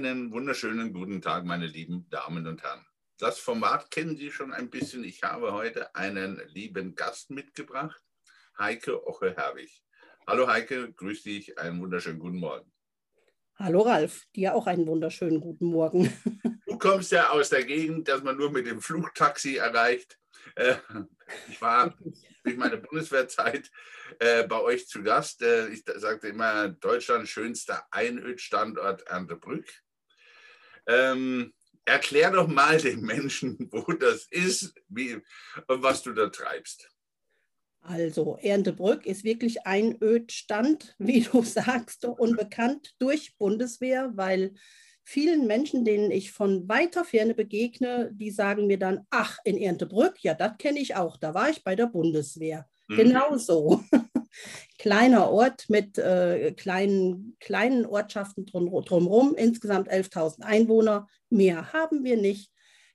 Einen 0.00 0.32
wunderschönen 0.32 0.94
guten 0.94 1.20
Tag, 1.20 1.44
meine 1.44 1.66
lieben 1.66 2.08
Damen 2.08 2.46
und 2.46 2.62
Herren. 2.62 2.86
Das 3.18 3.38
Format 3.38 3.90
kennen 3.90 4.16
Sie 4.16 4.30
schon 4.30 4.50
ein 4.50 4.70
bisschen. 4.70 5.04
Ich 5.04 5.22
habe 5.22 5.52
heute 5.52 5.94
einen 5.94 6.40
lieben 6.46 6.94
Gast 6.94 7.28
mitgebracht, 7.28 8.02
Heike 8.58 9.06
Oche-Herwig. 9.06 9.70
Hallo 10.26 10.48
Heike, 10.48 10.90
grüß 10.94 11.24
dich, 11.24 11.58
einen 11.58 11.82
wunderschönen 11.82 12.18
guten 12.18 12.38
Morgen. 12.38 12.72
Hallo 13.56 13.82
Ralf, 13.82 14.26
dir 14.34 14.54
auch 14.54 14.66
einen 14.66 14.86
wunderschönen 14.86 15.38
guten 15.38 15.66
Morgen. 15.66 16.10
Du 16.66 16.78
kommst 16.78 17.12
ja 17.12 17.28
aus 17.28 17.50
der 17.50 17.64
Gegend, 17.64 18.08
dass 18.08 18.22
man 18.22 18.38
nur 18.38 18.50
mit 18.50 18.66
dem 18.66 18.80
Flugtaxi 18.80 19.56
erreicht. 19.56 20.18
Äh, 20.54 20.76
ich 21.50 21.60
war 21.60 21.94
durch 22.42 22.56
meine 22.56 22.78
Bundeswehrzeit 22.78 23.70
äh, 24.18 24.46
bei 24.46 24.62
euch 24.62 24.88
zu 24.88 25.02
Gast. 25.02 25.42
Äh, 25.42 25.68
ich 25.68 25.84
sagte 25.84 26.28
immer, 26.28 26.70
Deutschlands 26.70 27.28
schönster 27.28 27.86
Einödstandort 27.90 29.02
Erntebrück. 29.02 29.66
Ähm, 30.86 31.52
erklär 31.84 32.30
doch 32.30 32.46
mal 32.46 32.78
den 32.78 33.00
Menschen, 33.00 33.68
wo 33.70 33.92
das 33.92 34.26
ist 34.30 34.74
wie, 34.88 35.14
und 35.66 35.82
was 35.82 36.02
du 36.02 36.12
da 36.12 36.28
treibst. 36.28 36.88
Also 37.82 38.36
Erntebrück 38.40 39.06
ist 39.06 39.24
wirklich 39.24 39.66
ein 39.66 39.96
Ödstand, 40.02 40.94
wie 40.98 41.20
du 41.20 41.42
sagst, 41.42 42.04
unbekannt 42.04 42.94
durch 42.98 43.36
Bundeswehr, 43.38 44.12
weil 44.14 44.54
vielen 45.02 45.46
Menschen, 45.46 45.84
denen 45.84 46.10
ich 46.10 46.30
von 46.30 46.68
weiter 46.68 47.04
Ferne 47.04 47.34
begegne, 47.34 48.10
die 48.12 48.30
sagen 48.30 48.66
mir 48.66 48.78
dann, 48.78 49.06
ach, 49.10 49.38
in 49.44 49.56
Erntebrück, 49.56 50.22
ja, 50.22 50.34
das 50.34 50.58
kenne 50.58 50.78
ich 50.78 50.94
auch, 50.94 51.16
da 51.16 51.34
war 51.34 51.50
ich 51.50 51.64
bei 51.64 51.74
der 51.74 51.86
Bundeswehr. 51.86 52.68
Mhm. 52.88 52.96
Genau 52.96 53.36
so. 53.36 53.82
Kleiner 54.78 55.30
Ort 55.30 55.68
mit 55.68 55.98
äh, 55.98 56.52
kleinen, 56.52 57.36
kleinen 57.40 57.86
Ortschaften 57.86 58.46
drum, 58.46 58.70
drumherum, 58.84 59.34
insgesamt 59.34 59.90
11.000 59.90 60.42
Einwohner. 60.42 61.08
Mehr 61.28 61.72
haben 61.72 62.04
wir 62.04 62.16
nicht. 62.16 62.50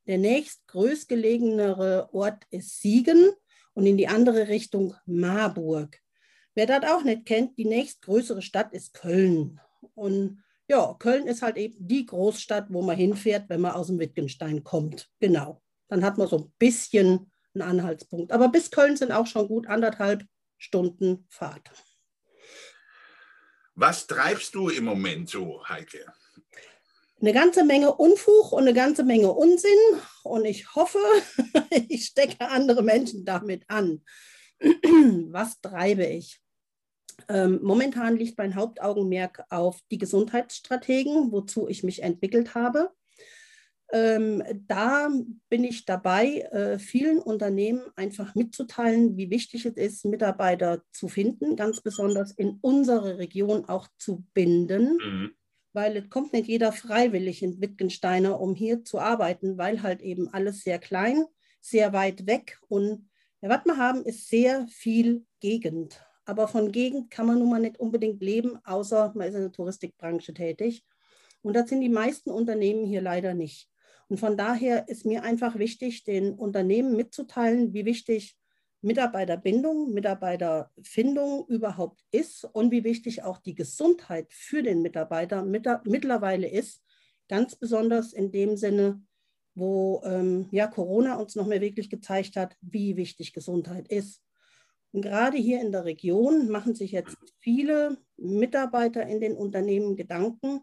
Der 0.08 0.18
nächstgrößtgelegenere 0.18 2.10
Ort 2.14 2.44
ist 2.50 2.82
Siegen 2.82 3.32
und 3.74 3.86
in 3.86 3.98
die 3.98 4.08
andere 4.08 4.48
Richtung 4.48 4.96
Marburg. 5.06 6.00
Wer 6.54 6.68
das 6.68 6.90
auch 6.90 7.04
nicht 7.04 7.26
kennt, 7.26 7.58
die 7.58 7.66
nächstgrößere 7.66 8.42
Stadt 8.42 8.72
ist 8.74 8.94
Köln. 8.94 9.60
Und 9.94 10.44
ja, 10.68 10.96
Köln 10.98 11.28
ist 11.28 11.42
halt 11.42 11.58
eben 11.58 11.76
die 11.80 12.06
Großstadt, 12.06 12.68
wo 12.70 12.82
man 12.82 12.96
hinfährt, 12.96 13.50
wenn 13.50 13.62
man 13.62 13.74
aus 13.74 13.88
dem 13.88 14.00
Wittgenstein 14.00 14.64
kommt. 14.64 15.10
Genau. 15.20 15.62
Dann 15.90 16.04
hat 16.04 16.18
man 16.18 16.28
so 16.28 16.38
ein 16.38 16.54
bisschen 16.58 17.32
einen 17.54 17.62
Anhaltspunkt. 17.62 18.32
Aber 18.32 18.50
bis 18.50 18.72
Köln 18.72 18.98
sind 18.98 19.12
auch 19.12 19.28
schon 19.28 19.48
gut 19.48 19.68
anderthalb 19.68 20.24
Stunden 20.58 21.26
Fahrt. 21.30 21.72
Was 23.76 24.08
treibst 24.08 24.56
du 24.56 24.70
im 24.70 24.86
Moment 24.86 25.30
so, 25.30 25.68
Heike? 25.68 26.06
Eine 27.22 27.34
ganze 27.34 27.64
Menge 27.64 27.94
Unfug 27.94 28.52
und 28.52 28.64
eine 28.64 28.74
ganze 28.74 29.04
Menge 29.04 29.32
Unsinn. 29.32 29.72
Und 30.24 30.46
ich 30.46 30.76
hoffe, 30.76 31.00
ich 31.90 32.06
stecke 32.06 32.48
andere 32.48 32.84
Menschen 32.84 33.26
damit 33.26 33.64
an. 33.70 34.04
Was 34.62 35.60
treibe 35.62 36.06
ich? 36.06 36.42
Ähm, 37.28 37.60
momentan 37.62 38.18
liegt 38.18 38.38
mein 38.38 38.56
Hauptaugenmerk 38.56 39.44
auf 39.50 39.80
die 39.92 39.98
Gesundheitsstrategen, 39.98 41.32
wozu 41.32 41.68
ich 41.68 41.84
mich 41.84 42.04
entwickelt 42.04 42.56
habe. 42.56 42.92
Ähm, 43.92 44.44
da 44.68 45.10
bin 45.50 45.64
ich 45.64 45.86
dabei, 45.86 46.40
äh, 46.52 46.80
vielen 46.80 47.20
Unternehmen 47.20 47.82
einfach 47.96 48.34
mitzuteilen, 48.34 49.16
wie 49.16 49.30
wichtig 49.30 49.66
es 49.66 49.76
ist, 49.76 50.06
Mitarbeiter 50.06 50.84
zu 50.92 51.08
finden, 51.08 51.56
ganz 51.56 51.82
besonders 51.82 52.32
in 52.32 52.58
unsere 52.62 53.20
Region 53.20 53.66
auch 53.66 53.88
zu 53.98 54.26
binden, 54.34 54.98
mhm. 54.98 55.32
weil 55.74 55.98
es 55.98 56.10
kommt 56.10 56.34
nicht 56.34 56.48
jeder 56.48 56.72
freiwillig 56.72 57.44
in 57.44 57.62
Wittgensteiner, 57.62 58.40
um 58.42 58.56
hier 58.56 58.84
zu 58.84 59.00
arbeiten, 59.00 59.58
weil 59.58 59.84
halt 59.84 60.02
eben 60.02 60.30
alles 60.30 60.62
sehr 60.62 60.80
klein, 60.80 61.26
sehr 61.62 61.94
weit 61.94 62.26
weg 62.26 62.60
und 62.68 63.08
ja, 63.42 63.50
was 63.50 63.66
wir 63.66 63.78
haben, 63.78 64.04
ist 64.04 64.28
sehr 64.28 64.68
viel 64.68 65.26
Gegend. 65.40 66.04
Aber 66.26 66.48
von 66.48 66.72
Gegend 66.72 67.12
kann 67.12 67.28
man 67.28 67.38
nun 67.38 67.52
mal 67.52 67.60
nicht 67.60 67.80
unbedingt 67.80 68.22
leben, 68.24 68.58
außer 68.66 69.14
man 69.16 69.28
ist 69.28 69.36
in 69.36 69.42
der 69.42 69.52
Touristikbranche 69.52 70.34
tätig. 70.34 70.84
Und 71.44 71.54
das 71.54 71.70
sind 71.70 71.82
die 71.82 71.90
meisten 71.90 72.32
Unternehmen 72.32 72.86
hier 72.86 73.02
leider 73.02 73.36
nicht. 73.36 73.70
Und 74.08 74.20
von 74.20 74.38
daher 74.38 74.88
ist 74.88 75.06
mir 75.06 75.24
einfach 75.24 75.58
wichtig, 75.58 76.04
den 76.04 76.34
Unternehmen 76.34 76.96
mitzuteilen, 76.96 77.74
wie 77.74 77.86
wichtig 77.86 78.38
Mitarbeiterbindung, 78.82 79.94
Mitarbeiterfindung 79.94 81.48
überhaupt 81.48 82.02
ist 82.12 82.44
und 82.44 82.72
wie 82.72 82.84
wichtig 82.84 83.24
auch 83.24 83.40
die 83.40 83.56
Gesundheit 83.56 84.28
für 84.32 84.62
den 84.62 84.84
Mitarbeiter 84.84 85.44
mit, 85.44 85.68
mittlerweile 85.86 86.48
ist. 86.48 86.84
Ganz 87.28 87.56
besonders 87.56 88.14
in 88.14 88.32
dem 88.32 88.58
Sinne, 88.58 89.02
wo 89.56 90.04
ähm, 90.06 90.48
ja, 90.52 90.68
Corona 90.68 91.16
uns 91.16 91.36
noch 91.36 91.48
mehr 91.48 91.62
wirklich 91.62 91.90
gezeigt 91.90 92.36
hat, 92.36 92.56
wie 92.62 92.96
wichtig 92.96 93.34
Gesundheit 93.34 93.88
ist. 93.88 94.22
Und 94.92 95.02
gerade 95.02 95.38
hier 95.38 95.62
in 95.62 95.72
der 95.72 95.86
Region 95.86 96.50
machen 96.50 96.76
sich 96.76 96.92
jetzt 96.92 97.18
viele 97.40 97.98
Mitarbeiter 98.18 99.06
in 99.08 99.20
den 99.20 99.36
Unternehmen 99.36 99.96
Gedanken, 99.96 100.62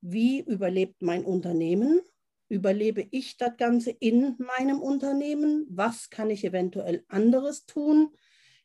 wie 0.00 0.40
überlebt 0.40 1.02
mein 1.02 1.24
Unternehmen? 1.24 2.00
Überlebe 2.50 3.06
ich 3.12 3.36
das 3.36 3.56
Ganze 3.56 3.90
in 3.90 4.36
meinem 4.38 4.80
Unternehmen? 4.80 5.66
Was 5.70 6.10
kann 6.10 6.30
ich 6.30 6.44
eventuell 6.44 7.04
anderes 7.08 7.64
tun? 7.64 8.10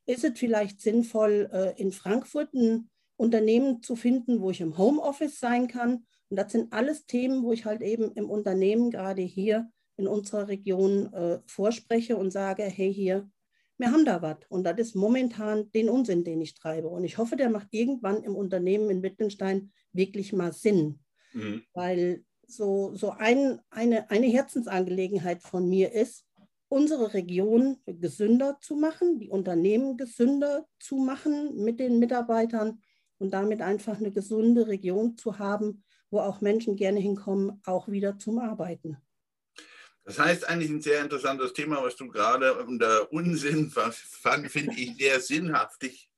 Ist 0.07 0.23
es 0.23 0.38
vielleicht 0.38 0.81
sinnvoll, 0.81 1.50
äh, 1.53 1.79
in 1.79 1.91
Frankfurt 1.91 2.53
ein 2.53 2.90
Unternehmen 3.16 3.84
zu 3.84 3.96
finden, 3.96 4.41
wo 4.41 4.50
ich 4.50 4.59
im 4.59 4.78
Homeoffice 4.78 5.40
sein 5.40 5.68
kann? 5.68 6.06
Und 6.29 6.38
das 6.38 6.51
sind 6.51 6.73
alles 6.73 7.06
Themen, 7.06 7.44
wo 7.44 7.51
ich 7.51 7.66
halt 7.66 7.84
eben 7.84 8.12
im 8.13 8.29
Unternehmen 8.29 8.90
gerade 8.90 9.22
hier 9.22 9.69
in 9.97 10.07
unserer 10.07 10.47
Region 10.47 11.13
äh, 11.13 11.40
vorspreche 11.46 12.17
und 12.17 12.31
sage, 12.31 12.63
hey, 12.63 12.91
hier, 12.91 13.29
wir 13.78 13.91
haben 13.91 14.06
da 14.06 14.22
was. 14.22 14.38
Und 14.50 14.63
das 14.63 14.79
ist 14.79 14.96
momentan 14.96 15.72
den 15.73 15.90
Unsinn, 15.90 16.23
den 16.23 16.41
ich 16.41 16.56
treibe. 16.56 16.88
Und 16.88 17.03
ich 17.03 17.19
hoffe, 17.19 17.35
der 17.35 17.52
macht 17.52 17.67
irgendwann 17.72 18.23
im 18.23 18.35
Unternehmen 18.35 18.90
in 18.90 19.03
Wittgenstein 19.03 19.72
wirklich 19.94 20.34
mal 20.34 20.53
Sinn. 20.53 21.00
Mhm. 21.34 21.63
Weil 21.73 22.23
so, 22.47 22.94
so 22.95 23.11
ein, 23.11 23.61
eine, 23.69 24.09
eine 24.09 24.28
Herzensangelegenheit 24.28 25.41
von 25.41 25.67
mir 25.67 25.91
ist, 25.94 26.25
unsere 26.67 27.13
Region 27.13 27.78
gesünder 27.85 28.57
zu 28.61 28.75
machen, 28.75 29.19
die 29.19 29.29
Unternehmen 29.29 29.97
gesünder 29.97 30.66
zu 30.79 30.97
machen 30.97 31.63
mit 31.63 31.79
den 31.79 32.00
Mitarbeitern 32.00 32.81
und 33.17 33.31
damit 33.31 33.61
einfach 33.61 33.97
eine 33.97 34.11
gesunde 34.11 34.67
Region 34.67 35.17
zu 35.17 35.39
haben, 35.39 35.84
wo 36.09 36.19
auch 36.19 36.41
Menschen 36.41 36.75
gerne 36.75 37.00
hinkommen, 37.00 37.61
auch 37.66 37.88
wieder 37.88 38.17
zum 38.17 38.39
Arbeiten. 38.39 38.97
Das 40.03 40.19
heißt 40.19 40.47
eigentlich 40.47 40.69
ein 40.69 40.81
sehr 40.81 41.01
interessantes 41.01 41.53
Thema, 41.53 41.81
was 41.81 41.95
du 41.95 42.07
gerade 42.07 42.63
unter 42.63 43.11
Unsinn 43.11 43.72
finde 43.72 44.75
ich 44.75 44.95
sehr 44.97 45.19
sinnhaftig, 45.19 46.09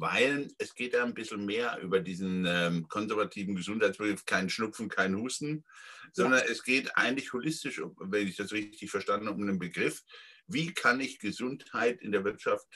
weil 0.00 0.48
es 0.56 0.74
geht 0.74 0.94
ja 0.94 1.04
ein 1.04 1.12
bisschen 1.12 1.44
mehr 1.44 1.78
über 1.82 2.00
diesen 2.00 2.46
ähm, 2.48 2.88
konservativen 2.88 3.54
Gesundheitsbegriff, 3.54 4.24
kein 4.24 4.48
Schnupfen, 4.48 4.88
kein 4.88 5.14
Husten, 5.14 5.64
sondern 6.12 6.40
ja. 6.40 6.46
es 6.50 6.64
geht 6.64 6.96
eigentlich 6.96 7.32
holistisch, 7.32 7.82
wenn 7.98 8.26
ich 8.26 8.36
das 8.36 8.52
richtig 8.52 8.90
verstanden 8.90 9.26
habe, 9.26 9.38
um 9.38 9.46
den 9.46 9.58
Begriff, 9.58 10.02
wie 10.46 10.72
kann 10.72 11.00
ich 11.00 11.18
Gesundheit 11.18 12.00
in 12.00 12.12
der 12.12 12.24
Wirtschaft 12.24 12.66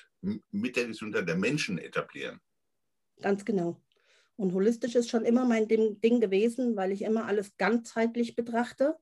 mit 0.51 0.77
der 0.77 0.87
Gesundheit 0.87 1.27
der 1.27 1.37
Menschen 1.37 1.79
etablieren? 1.79 2.41
Ganz 3.23 3.45
genau. 3.45 3.81
Und 4.37 4.53
holistisch 4.53 4.95
ist 4.95 5.09
schon 5.09 5.25
immer 5.25 5.47
mein 5.47 5.67
Ding 5.67 6.21
gewesen, 6.21 6.77
weil 6.77 6.93
ich 6.93 7.03
immer 7.03 7.25
alles 7.25 7.57
ganzheitlich 7.57 8.37
betrachte. 8.37 8.97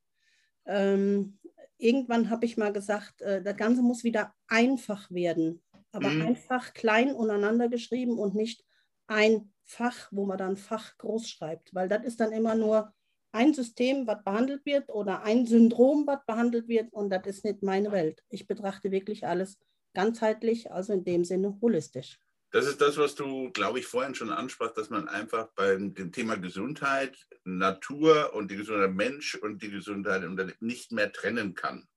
Ähm, 0.64 1.38
irgendwann 1.76 2.30
habe 2.30 2.46
ich 2.46 2.56
mal 2.56 2.72
gesagt, 2.72 3.20
äh, 3.22 3.42
das 3.42 3.56
Ganze 3.56 3.82
muss 3.82 4.04
wieder 4.04 4.32
einfach 4.46 5.10
werden. 5.10 5.60
Aber 5.92 6.08
mhm. 6.08 6.26
einfach 6.26 6.74
klein 6.74 7.14
untereinander 7.14 7.68
geschrieben 7.68 8.18
und 8.18 8.34
nicht 8.34 8.64
ein 9.06 9.52
Fach, 9.64 10.08
wo 10.10 10.26
man 10.26 10.38
dann 10.38 10.56
Fach 10.56 10.96
groß 10.98 11.28
schreibt. 11.28 11.74
Weil 11.74 11.88
das 11.88 12.04
ist 12.04 12.20
dann 12.20 12.32
immer 12.32 12.54
nur 12.54 12.92
ein 13.32 13.54
System, 13.54 14.06
was 14.06 14.22
behandelt 14.24 14.64
wird 14.66 14.90
oder 14.90 15.22
ein 15.22 15.46
Syndrom, 15.46 16.06
was 16.06 16.24
behandelt 16.26 16.68
wird. 16.68 16.92
Und 16.92 17.10
das 17.10 17.26
ist 17.26 17.44
nicht 17.44 17.62
meine 17.62 17.92
Welt. 17.92 18.22
Ich 18.28 18.46
betrachte 18.46 18.90
wirklich 18.90 19.26
alles 19.26 19.58
ganzheitlich, 19.94 20.70
also 20.70 20.92
in 20.92 21.04
dem 21.04 21.24
Sinne 21.24 21.58
holistisch. 21.60 22.18
Das 22.50 22.66
ist 22.66 22.82
das, 22.82 22.98
was 22.98 23.14
du, 23.14 23.50
glaube 23.52 23.78
ich, 23.78 23.86
vorhin 23.86 24.14
schon 24.14 24.30
ansprachst, 24.30 24.76
dass 24.76 24.90
man 24.90 25.08
einfach 25.08 25.48
beim 25.54 25.94
dem 25.94 26.12
Thema 26.12 26.36
Gesundheit, 26.36 27.16
Natur 27.44 28.34
und 28.34 28.50
die 28.50 28.56
Gesundheit 28.56 28.92
Mensch 28.92 29.34
und 29.34 29.62
die 29.62 29.70
Gesundheit 29.70 30.22
nicht 30.60 30.92
mehr 30.92 31.10
trennen 31.12 31.54
kann. 31.54 31.88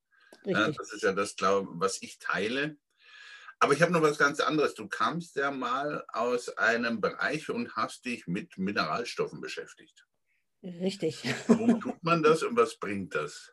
Ja, 0.46 0.72
das 0.72 0.94
ist 0.94 1.04
ja 1.04 1.12
das, 1.12 1.36
glaube 1.36 1.68
was 1.74 2.02
ich 2.02 2.20
teile. 2.20 2.78
Aber 3.66 3.74
ich 3.74 3.82
habe 3.82 3.92
noch 3.92 4.04
was 4.04 4.20
ganz 4.20 4.40
anderes. 4.42 4.76
Du 4.76 4.88
kamst 4.88 5.36
ja 5.38 5.50
mal 5.50 6.06
aus 6.10 6.56
einem 6.56 7.02
Bereich 7.02 7.50
und 7.50 7.76
hast 7.76 8.06
dich 8.06 8.28
mit 8.28 8.60
Mineralstoffen 8.60 9.42
beschäftigt. 9.42 10.06
Richtig. 10.62 11.24
Warum 11.48 11.80
tut 11.82 12.04
man 12.04 12.22
das 12.22 12.44
und 12.44 12.56
was 12.56 12.78
bringt 12.78 13.16
das? 13.16 13.52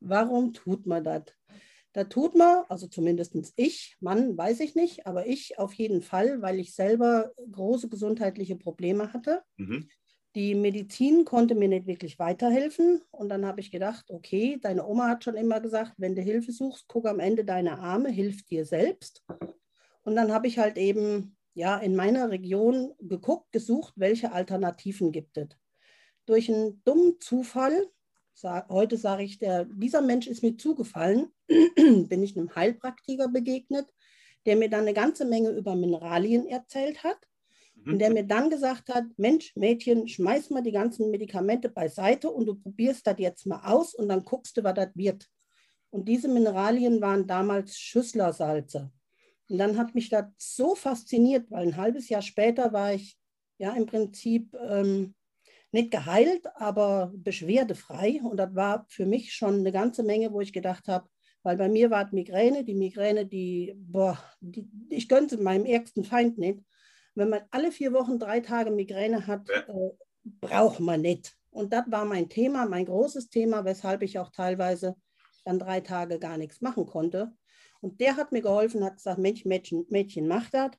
Warum 0.00 0.54
tut 0.54 0.86
man 0.86 1.04
das? 1.04 1.24
Da 1.92 2.04
tut 2.04 2.36
man, 2.36 2.64
also 2.70 2.86
zumindest 2.86 3.34
ich, 3.56 3.98
Mann 4.00 4.34
weiß 4.34 4.60
ich 4.60 4.76
nicht, 4.76 5.06
aber 5.06 5.26
ich 5.26 5.58
auf 5.58 5.74
jeden 5.74 6.00
Fall, 6.00 6.40
weil 6.40 6.58
ich 6.58 6.74
selber 6.74 7.30
große 7.52 7.90
gesundheitliche 7.90 8.56
Probleme 8.56 9.12
hatte. 9.12 9.42
Mhm. 9.58 9.90
Die 10.36 10.54
Medizin 10.54 11.24
konnte 11.24 11.56
mir 11.56 11.68
nicht 11.68 11.86
wirklich 11.86 12.18
weiterhelfen. 12.20 13.02
Und 13.10 13.28
dann 13.28 13.44
habe 13.44 13.60
ich 13.60 13.72
gedacht, 13.72 14.10
okay, 14.10 14.58
deine 14.60 14.86
Oma 14.86 15.08
hat 15.08 15.24
schon 15.24 15.34
immer 15.34 15.60
gesagt, 15.60 15.94
wenn 15.96 16.14
du 16.14 16.22
Hilfe 16.22 16.52
suchst, 16.52 16.86
guck 16.86 17.06
am 17.06 17.18
Ende 17.18 17.44
deine 17.44 17.80
Arme, 17.80 18.10
hilf 18.10 18.44
dir 18.44 18.64
selbst. 18.64 19.24
Und 20.02 20.14
dann 20.14 20.32
habe 20.32 20.46
ich 20.46 20.58
halt 20.58 20.78
eben 20.78 21.36
ja, 21.54 21.78
in 21.78 21.96
meiner 21.96 22.30
Region 22.30 22.94
geguckt, 23.00 23.50
gesucht, 23.50 23.94
welche 23.96 24.32
Alternativen 24.32 25.10
gibt 25.10 25.36
es. 25.36 25.48
Durch 26.26 26.48
einen 26.48 26.80
dummen 26.84 27.20
Zufall, 27.20 27.88
sag, 28.32 28.68
heute 28.68 28.96
sage 28.96 29.24
ich, 29.24 29.38
der, 29.38 29.64
dieser 29.64 30.00
Mensch 30.00 30.28
ist 30.28 30.44
mir 30.44 30.56
zugefallen, 30.56 31.32
bin 31.48 32.22
ich 32.22 32.36
einem 32.36 32.54
Heilpraktiker 32.54 33.28
begegnet, 33.28 33.86
der 34.46 34.56
mir 34.56 34.70
dann 34.70 34.82
eine 34.82 34.94
ganze 34.94 35.24
Menge 35.24 35.50
über 35.50 35.74
Mineralien 35.74 36.46
erzählt 36.46 37.02
hat 37.02 37.18
und 37.86 37.98
der 37.98 38.10
mhm. 38.10 38.14
mir 38.14 38.24
dann 38.24 38.50
gesagt 38.50 38.88
hat, 38.88 39.04
Mensch, 39.16 39.54
Mädchen, 39.56 40.06
schmeiß 40.06 40.50
mal 40.50 40.62
die 40.62 40.72
ganzen 40.72 41.10
Medikamente 41.10 41.68
beiseite 41.68 42.30
und 42.30 42.46
du 42.46 42.54
probierst 42.54 43.06
das 43.06 43.16
jetzt 43.18 43.46
mal 43.46 43.60
aus 43.64 43.94
und 43.94 44.08
dann 44.08 44.24
guckst 44.24 44.56
du, 44.56 44.64
was 44.64 44.74
das 44.74 44.88
wird. 44.94 45.26
Und 45.90 46.08
diese 46.08 46.28
Mineralien 46.28 47.00
waren 47.00 47.26
damals 47.26 47.78
Schüsslersalze. 47.78 48.92
Und 49.48 49.58
dann 49.58 49.76
hat 49.76 49.94
mich 49.94 50.08
das 50.08 50.26
so 50.36 50.74
fasziniert, 50.74 51.50
weil 51.50 51.66
ein 51.66 51.76
halbes 51.76 52.08
Jahr 52.08 52.22
später 52.22 52.72
war 52.72 52.94
ich 52.94 53.18
ja 53.58 53.72
im 53.72 53.86
Prinzip 53.86 54.54
ähm, 54.54 55.14
nicht 55.72 55.90
geheilt, 55.90 56.46
aber 56.54 57.12
beschwerdefrei. 57.16 58.20
Und 58.22 58.36
das 58.36 58.54
war 58.54 58.86
für 58.88 59.06
mich 59.06 59.32
schon 59.34 59.60
eine 59.60 59.72
ganze 59.72 60.02
Menge, 60.02 60.32
wo 60.32 60.40
ich 60.40 60.52
gedacht 60.52 60.86
habe, 60.86 61.08
weil 61.42 61.56
bei 61.56 61.68
mir 61.68 61.90
war 61.90 62.06
es 62.06 62.12
Migräne, 62.12 62.64
die 62.64 62.74
Migräne, 62.74 63.26
die, 63.26 63.74
boah, 63.76 64.18
die, 64.40 64.68
ich 64.90 65.08
gönnte 65.08 65.38
meinem 65.38 65.64
ärgsten 65.64 66.04
Feind 66.04 66.38
nicht. 66.38 66.60
Wenn 67.20 67.28
man 67.28 67.42
alle 67.50 67.70
vier 67.70 67.92
Wochen 67.92 68.18
drei 68.18 68.40
Tage 68.40 68.70
Migräne 68.70 69.26
hat, 69.26 69.46
ja. 69.48 69.60
äh, 69.68 69.90
braucht 70.24 70.80
man 70.80 71.02
nicht. 71.02 71.36
Und 71.50 71.70
das 71.70 71.84
war 71.88 72.06
mein 72.06 72.30
Thema, 72.30 72.64
mein 72.64 72.86
großes 72.86 73.28
Thema, 73.28 73.66
weshalb 73.66 74.00
ich 74.00 74.18
auch 74.18 74.30
teilweise 74.30 74.96
dann 75.44 75.58
drei 75.58 75.80
Tage 75.80 76.18
gar 76.18 76.38
nichts 76.38 76.62
machen 76.62 76.86
konnte. 76.86 77.32
Und 77.82 78.00
der 78.00 78.16
hat 78.16 78.32
mir 78.32 78.40
geholfen, 78.40 78.82
hat 78.82 78.96
gesagt, 78.96 79.18
Mensch, 79.18 79.44
Mädchen, 79.44 79.84
Mädchen 79.90 80.28
mach 80.28 80.48
das. 80.48 80.70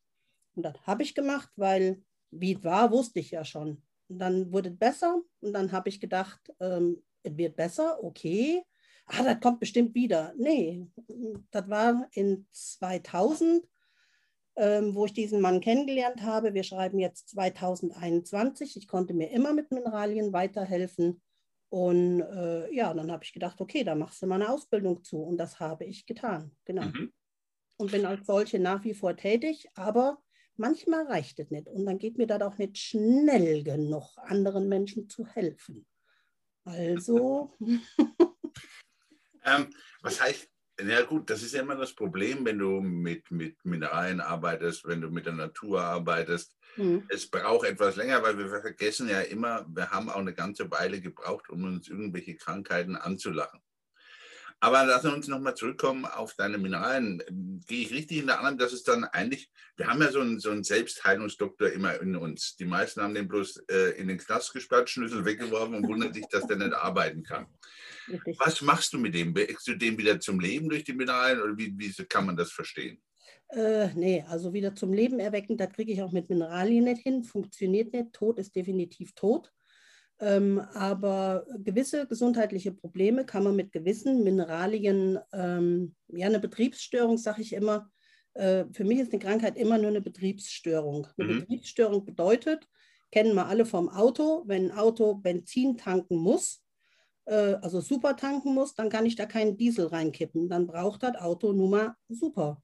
Und 0.55 0.63
das 0.63 0.73
habe 0.87 1.03
ich 1.03 1.13
gemacht, 1.13 1.51
weil 1.57 2.01
wie 2.31 2.55
es 2.55 2.63
war, 2.63 2.91
wusste 2.91 3.19
ich 3.19 3.29
ja 3.29 3.45
schon. 3.45 3.83
Und 4.07 4.17
dann 4.17 4.51
wurde 4.51 4.69
es 4.69 4.79
besser 4.79 5.21
und 5.41 5.53
dann 5.53 5.71
habe 5.71 5.89
ich 5.89 5.99
gedacht, 5.99 6.39
ähm, 6.59 7.03
es 7.21 7.37
wird 7.37 7.55
besser, 7.55 8.03
okay. 8.03 8.63
Ah, 9.05 9.21
das 9.23 9.39
kommt 9.41 9.59
bestimmt 9.59 9.93
wieder. 9.93 10.33
Nee, 10.37 10.87
das 11.51 11.69
war 11.69 12.07
in 12.13 12.47
2000, 12.49 13.53
ähm, 13.53 13.69
wo 14.55 15.05
ich 15.05 15.13
diesen 15.13 15.41
Mann 15.41 15.61
kennengelernt 15.61 16.21
habe. 16.21 16.53
Wir 16.53 16.63
schreiben 16.63 16.99
jetzt 16.99 17.29
2021. 17.29 18.77
Ich 18.77 18.87
konnte 18.87 19.13
mir 19.13 19.31
immer 19.31 19.53
mit 19.53 19.71
Mineralien 19.71 20.33
weiterhelfen. 20.33 21.21
Und 21.69 22.21
äh, 22.21 22.73
ja, 22.73 22.93
dann 22.93 23.11
habe 23.11 23.23
ich 23.23 23.31
gedacht, 23.31 23.61
okay, 23.61 23.85
da 23.85 23.95
machst 23.95 24.21
du 24.21 24.27
mal 24.27 24.35
eine 24.35 24.49
Ausbildung 24.49 25.03
zu. 25.03 25.21
Und 25.21 25.37
das 25.37 25.59
habe 25.59 25.85
ich 25.85 26.05
getan, 26.05 26.51
genau. 26.65 26.83
Mhm. 26.83 27.13
Und 27.77 27.91
bin 27.91 28.05
als 28.05 28.27
solche 28.27 28.59
nach 28.59 28.83
wie 28.83 28.93
vor 28.93 29.15
tätig, 29.15 29.69
aber 29.73 30.21
manchmal 30.57 31.07
reicht 31.07 31.39
es 31.39 31.49
nicht. 31.49 31.67
Und 31.67 31.85
dann 31.85 31.97
geht 31.97 32.17
mir 32.17 32.27
das 32.27 32.41
auch 32.41 32.57
nicht 32.57 32.77
schnell 32.77 33.63
genug, 33.63 34.17
anderen 34.17 34.67
Menschen 34.67 35.07
zu 35.07 35.25
helfen. 35.25 35.87
Also. 36.65 37.55
ähm, 39.45 39.73
was 40.01 40.21
heißt, 40.21 40.49
ja 40.87 41.01
gut, 41.03 41.29
das 41.29 41.43
ist 41.43 41.53
ja 41.53 41.61
immer 41.61 41.75
das 41.75 41.93
Problem, 41.93 42.45
wenn 42.45 42.59
du 42.59 42.81
mit, 42.81 43.29
mit 43.31 43.63
Mineralien 43.65 44.21
arbeitest, 44.21 44.87
wenn 44.87 45.01
du 45.01 45.09
mit 45.09 45.25
der 45.25 45.33
Natur 45.33 45.81
arbeitest. 45.81 46.55
Mhm. 46.77 47.03
Es 47.09 47.27
braucht 47.29 47.67
etwas 47.67 47.95
länger, 47.95 48.21
weil 48.23 48.37
wir 48.37 48.47
vergessen 48.47 49.09
ja 49.09 49.21
immer, 49.21 49.65
wir 49.69 49.89
haben 49.89 50.09
auch 50.09 50.17
eine 50.17 50.33
ganze 50.33 50.69
Weile 50.71 51.01
gebraucht, 51.01 51.49
um 51.49 51.63
uns 51.63 51.87
irgendwelche 51.87 52.35
Krankheiten 52.35 52.95
anzulachen. 52.95 53.59
Aber 54.63 54.85
lassen 54.85 55.09
wir 55.09 55.15
uns 55.15 55.27
nochmal 55.27 55.55
zurückkommen 55.55 56.05
auf 56.05 56.35
deine 56.35 56.59
Mineralien. 56.59 57.23
Gehe 57.67 57.81
ich 57.81 57.91
richtig 57.91 58.19
in 58.19 58.27
der 58.27 58.39
Annahme, 58.39 58.57
dass 58.57 58.73
es 58.73 58.83
dann 58.83 59.05
eigentlich, 59.05 59.49
wir 59.75 59.87
haben 59.87 59.99
ja 60.01 60.11
so 60.11 60.21
einen, 60.21 60.39
so 60.39 60.51
einen 60.51 60.63
Selbstheilungsdoktor 60.63 61.69
immer 61.69 61.99
in 61.99 62.15
uns. 62.15 62.55
Die 62.57 62.65
meisten 62.65 63.01
haben 63.01 63.15
den 63.15 63.27
bloß 63.27 63.63
äh, 63.71 63.99
in 63.99 64.07
den 64.07 64.19
Knast 64.19 64.53
gesperrt, 64.53 64.87
Schlüssel 64.87 65.25
weggeworfen 65.25 65.73
und 65.73 65.87
wundern 65.87 66.13
sich, 66.13 66.27
dass 66.27 66.45
der 66.45 66.57
nicht 66.57 66.73
arbeiten 66.73 67.23
kann. 67.23 67.47
Richtig. 68.07 68.37
Was 68.39 68.61
machst 68.61 68.93
du 68.93 68.99
mit 68.99 69.15
dem? 69.15 69.35
Wächst 69.35 69.67
du 69.67 69.75
den 69.75 69.97
wieder 69.97 70.19
zum 70.19 70.39
Leben 70.39 70.69
durch 70.69 70.83
die 70.83 70.93
Mineralien 70.93 71.41
oder 71.41 71.57
wie, 71.57 71.73
wie 71.75 71.91
kann 72.05 72.27
man 72.27 72.37
das 72.37 72.51
verstehen? 72.51 73.01
Äh, 73.49 73.87
nee, 73.95 74.23
also 74.29 74.53
wieder 74.53 74.75
zum 74.75 74.93
Leben 74.93 75.19
erwecken, 75.19 75.57
das 75.57 75.73
kriege 75.73 75.91
ich 75.91 76.03
auch 76.03 76.11
mit 76.11 76.29
Mineralien 76.29 76.83
nicht 76.83 77.01
hin, 77.01 77.23
funktioniert 77.23 77.93
nicht. 77.93 78.13
Tod 78.13 78.37
ist 78.37 78.55
definitiv 78.55 79.13
tot. 79.15 79.51
Ähm, 80.21 80.59
aber 80.75 81.47
gewisse 81.57 82.05
gesundheitliche 82.05 82.71
Probleme 82.71 83.25
kann 83.25 83.43
man 83.43 83.55
mit 83.55 83.71
gewissen 83.71 84.23
Mineralien, 84.23 85.17
ähm, 85.33 85.95
ja, 86.09 86.27
eine 86.27 86.39
Betriebsstörung, 86.39 87.17
sage 87.17 87.41
ich 87.41 87.53
immer. 87.53 87.89
Äh, 88.35 88.65
für 88.71 88.83
mich 88.83 88.99
ist 88.99 89.11
eine 89.11 89.19
Krankheit 89.19 89.57
immer 89.57 89.79
nur 89.79 89.87
eine 89.87 90.01
Betriebsstörung. 90.01 91.07
Eine 91.17 91.33
mhm. 91.33 91.39
Betriebsstörung 91.39 92.05
bedeutet, 92.05 92.67
kennen 93.09 93.33
wir 93.33 93.47
alle 93.47 93.65
vom 93.65 93.89
Auto, 93.89 94.43
wenn 94.45 94.69
ein 94.69 94.77
Auto 94.77 95.15
Benzin 95.15 95.75
tanken 95.75 96.17
muss, 96.17 96.63
äh, 97.25 97.55
also 97.61 97.81
super 97.81 98.15
tanken 98.15 98.53
muss, 98.53 98.75
dann 98.75 98.89
kann 98.89 99.07
ich 99.07 99.15
da 99.15 99.25
keinen 99.25 99.57
Diesel 99.57 99.87
reinkippen. 99.87 100.49
Dann 100.49 100.67
braucht 100.67 101.01
das 101.01 101.15
Auto 101.15 101.51
nun 101.51 101.71
mal 101.71 101.95
super. 102.09 102.61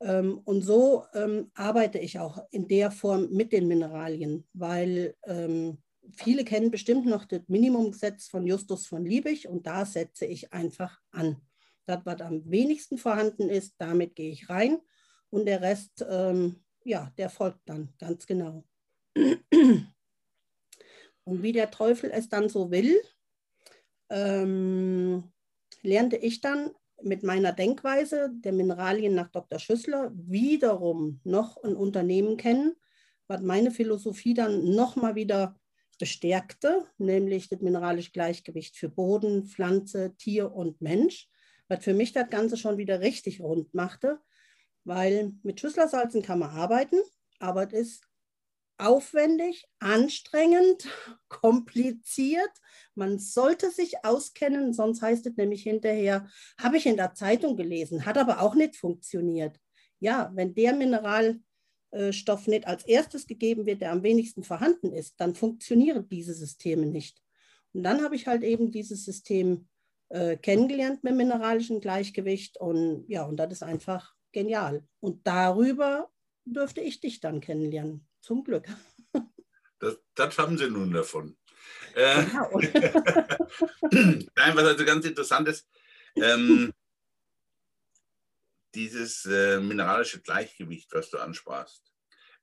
Ähm, 0.00 0.40
und 0.44 0.62
so 0.62 1.04
ähm, 1.12 1.50
arbeite 1.54 1.98
ich 1.98 2.18
auch 2.18 2.38
in 2.50 2.66
der 2.68 2.90
Form 2.90 3.28
mit 3.30 3.52
den 3.52 3.68
Mineralien, 3.68 4.46
weil 4.54 5.14
ähm, 5.26 5.78
viele 6.16 6.44
kennen 6.44 6.70
bestimmt 6.70 7.06
noch 7.06 7.24
das 7.24 7.42
Minimumgesetz 7.48 8.28
von 8.28 8.46
Justus 8.46 8.86
von 8.86 9.04
Liebig 9.04 9.48
und 9.48 9.66
da 9.66 9.84
setze 9.84 10.26
ich 10.26 10.52
einfach 10.52 11.00
an. 11.10 11.40
Das, 11.86 12.00
was 12.04 12.20
am 12.20 12.48
wenigsten 12.50 12.98
vorhanden 12.98 13.48
ist, 13.48 13.74
damit 13.78 14.14
gehe 14.14 14.30
ich 14.30 14.48
rein 14.48 14.78
und 15.30 15.46
der 15.46 15.60
Rest, 15.60 16.04
ähm, 16.08 16.62
ja, 16.84 17.12
der 17.18 17.30
folgt 17.30 17.60
dann 17.66 17.92
ganz 17.98 18.26
genau. 18.26 18.64
Und 21.24 21.42
wie 21.42 21.52
der 21.52 21.70
Teufel 21.70 22.10
es 22.12 22.28
dann 22.28 22.48
so 22.48 22.70
will, 22.70 23.00
ähm, 24.08 25.30
lernte 25.82 26.16
ich 26.16 26.40
dann 26.40 26.70
mit 27.02 27.22
meiner 27.22 27.52
Denkweise 27.52 28.30
der 28.32 28.52
Mineralien 28.52 29.14
nach 29.14 29.30
Dr. 29.30 29.58
Schüssler 29.58 30.10
wiederum 30.14 31.20
noch 31.24 31.62
ein 31.62 31.76
Unternehmen 31.76 32.36
kennen, 32.36 32.74
was 33.26 33.40
meine 33.42 33.70
Philosophie 33.70 34.34
dann 34.34 34.74
nochmal 34.74 35.14
wieder 35.14 35.58
bestärkte, 36.00 36.86
nämlich 36.98 37.48
das 37.48 37.60
mineralische 37.60 38.10
Gleichgewicht 38.10 38.76
für 38.76 38.88
Boden, 38.88 39.44
Pflanze, 39.44 40.16
Tier 40.16 40.52
und 40.52 40.80
Mensch, 40.80 41.28
was 41.68 41.84
für 41.84 41.94
mich 41.94 42.12
das 42.12 42.28
Ganze 42.30 42.56
schon 42.56 42.78
wieder 42.78 43.00
richtig 43.00 43.40
rund 43.40 43.72
machte, 43.74 44.18
weil 44.82 45.34
mit 45.42 45.60
Schüsslersalzen 45.60 46.22
kann 46.22 46.40
man 46.40 46.50
arbeiten, 46.50 46.96
aber 47.38 47.64
es 47.64 47.72
ist 47.72 48.04
aufwendig, 48.78 49.66
anstrengend, 49.78 50.88
kompliziert. 51.28 52.50
Man 52.94 53.18
sollte 53.18 53.70
sich 53.70 54.02
auskennen, 54.02 54.72
sonst 54.72 55.02
heißt 55.02 55.26
es 55.26 55.36
nämlich 55.36 55.62
hinterher, 55.62 56.26
habe 56.58 56.78
ich 56.78 56.86
in 56.86 56.96
der 56.96 57.14
Zeitung 57.14 57.56
gelesen, 57.56 58.06
hat 58.06 58.16
aber 58.16 58.40
auch 58.40 58.54
nicht 58.54 58.76
funktioniert. 58.76 59.60
Ja, 59.98 60.32
wenn 60.34 60.54
der 60.54 60.72
Mineralstoff 61.92 62.46
nicht 62.46 62.66
als 62.66 62.84
erstes 62.84 63.26
gegeben 63.26 63.66
wird, 63.66 63.80
der 63.80 63.92
am 63.92 64.02
wenigsten 64.02 64.42
vorhanden 64.42 64.92
ist, 64.92 65.20
dann 65.20 65.34
funktionieren 65.34 66.08
diese 66.08 66.34
Systeme 66.34 66.86
nicht. 66.86 67.22
Und 67.72 67.82
dann 67.82 68.02
habe 68.02 68.16
ich 68.16 68.26
halt 68.26 68.42
eben 68.42 68.70
dieses 68.70 69.04
System 69.04 69.68
äh, 70.08 70.36
kennengelernt 70.36 71.04
mit 71.04 71.14
mineralischem 71.14 71.80
Gleichgewicht 71.80 72.58
und 72.58 73.04
ja, 73.08 73.24
und 73.24 73.36
das 73.36 73.52
ist 73.52 73.62
einfach 73.62 74.14
genial. 74.32 74.84
Und 75.00 75.26
darüber 75.26 76.10
dürfte 76.44 76.80
ich 76.80 77.00
dich 77.00 77.20
dann 77.20 77.40
kennenlernen. 77.40 78.06
Zum 78.20 78.44
Glück. 78.44 78.66
Das, 79.82 79.98
das 80.14 80.36
haben 80.36 80.58
sie 80.58 80.68
nun 80.68 80.92
davon. 80.92 81.38
Äh, 81.94 82.22
genau. 82.22 82.50
Nein, 84.36 84.52
was 84.54 84.64
also 84.64 84.84
ganz 84.84 85.06
interessant 85.06 85.48
ist, 85.48 85.66
ähm, 86.16 86.70
dieses 88.74 89.26
äh, 89.26 89.60
mineralische 89.60 90.20
Gleichgewicht, 90.20 90.92
was 90.92 91.10
du 91.10 91.18
ansprachst, 91.18 91.90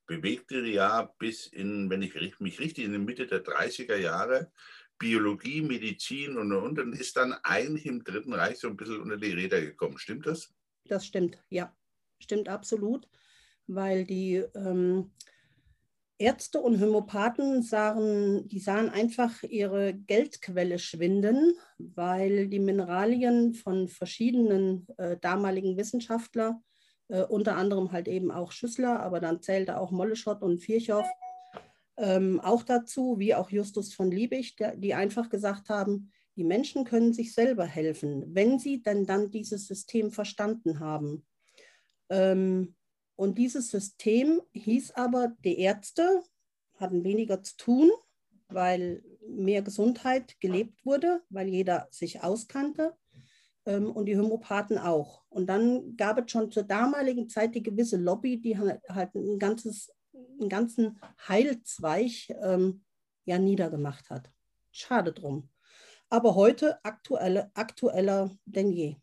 bewegte 0.06 0.60
ja 0.60 1.14
bis 1.18 1.46
in, 1.46 1.90
wenn 1.90 2.02
ich 2.02 2.14
mich 2.40 2.58
richtig, 2.58 2.84
in 2.84 2.92
die 2.92 2.98
Mitte 2.98 3.26
der 3.26 3.44
30er 3.44 3.96
Jahre 3.96 4.50
Biologie, 4.98 5.62
Medizin 5.62 6.36
und, 6.36 6.52
und, 6.52 6.78
und 6.78 6.92
ist 6.92 7.16
dann 7.16 7.32
eigentlich 7.44 7.86
im 7.86 8.02
Dritten 8.02 8.32
Reich 8.32 8.58
so 8.58 8.68
ein 8.68 8.76
bisschen 8.76 9.00
unter 9.00 9.16
die 9.16 9.32
Räder 9.32 9.60
gekommen. 9.60 9.96
Stimmt 9.96 10.26
das? 10.26 10.52
Das 10.86 11.06
stimmt, 11.06 11.38
ja. 11.50 11.72
Stimmt 12.20 12.48
absolut, 12.48 13.08
weil 13.68 14.04
die 14.04 14.36
ähm, 14.56 15.12
Ärzte 16.18 16.60
und 16.60 16.80
Homöopathen 16.80 17.62
sahen, 17.62 18.48
die 18.48 18.58
sahen 18.58 18.90
einfach 18.90 19.42
ihre 19.44 19.94
Geldquelle 19.94 20.78
schwinden, 20.78 21.52
weil 21.78 22.48
die 22.48 22.58
Mineralien 22.58 23.54
von 23.54 23.88
verschiedenen 23.88 24.86
äh, 24.98 25.16
damaligen 25.20 25.76
Wissenschaftlern, 25.76 26.62
äh, 27.08 27.22
unter 27.22 27.56
anderem 27.56 27.92
halt 27.92 28.08
eben 28.08 28.32
auch 28.32 28.50
Schüssler, 28.50 29.00
aber 29.00 29.20
dann 29.20 29.42
zählte 29.42 29.78
auch 29.78 29.92
Molleschott 29.92 30.42
und 30.42 30.66
Virchow, 30.66 31.06
ähm, 31.98 32.40
auch 32.40 32.62
dazu, 32.62 33.18
wie 33.18 33.34
auch 33.34 33.50
Justus 33.50 33.94
von 33.94 34.10
Liebig, 34.10 34.56
der, 34.56 34.76
die 34.76 34.94
einfach 34.94 35.28
gesagt 35.28 35.68
haben, 35.68 36.10
die 36.36 36.44
Menschen 36.44 36.84
können 36.84 37.12
sich 37.12 37.34
selber 37.34 37.64
helfen, 37.64 38.24
wenn 38.34 38.58
sie 38.58 38.82
denn 38.82 39.06
dann 39.06 39.30
dieses 39.30 39.66
System 39.66 40.12
verstanden 40.12 40.78
haben. 40.78 41.26
Ähm, 42.10 42.76
und 43.18 43.36
dieses 43.36 43.72
System 43.72 44.40
hieß 44.52 44.92
aber, 44.92 45.32
die 45.44 45.58
Ärzte 45.58 46.22
hatten 46.76 47.02
weniger 47.02 47.42
zu 47.42 47.56
tun, 47.56 47.90
weil 48.46 49.02
mehr 49.26 49.60
Gesundheit 49.62 50.38
gelebt 50.38 50.86
wurde, 50.86 51.20
weil 51.28 51.48
jeder 51.48 51.88
sich 51.90 52.22
auskannte 52.22 52.96
ähm, 53.66 53.90
und 53.90 54.06
die 54.06 54.16
Homöopathen 54.16 54.78
auch. 54.78 55.24
Und 55.30 55.48
dann 55.48 55.96
gab 55.96 56.24
es 56.24 56.30
schon 56.30 56.52
zur 56.52 56.62
damaligen 56.62 57.28
Zeit 57.28 57.56
die 57.56 57.62
gewisse 57.64 57.96
Lobby, 57.96 58.40
die 58.40 58.56
halt 58.56 59.16
ein 59.16 59.40
ganzes, 59.40 59.92
einen 60.38 60.48
ganzen 60.48 61.00
Heilzweig 61.26 62.30
ähm, 62.40 62.84
ja 63.24 63.40
niedergemacht 63.40 64.10
hat. 64.10 64.30
Schade 64.70 65.12
drum. 65.12 65.48
Aber 66.08 66.36
heute 66.36 66.78
aktuelle, 66.84 67.50
aktueller 67.54 68.30
denn 68.44 68.70
je. 68.70 68.94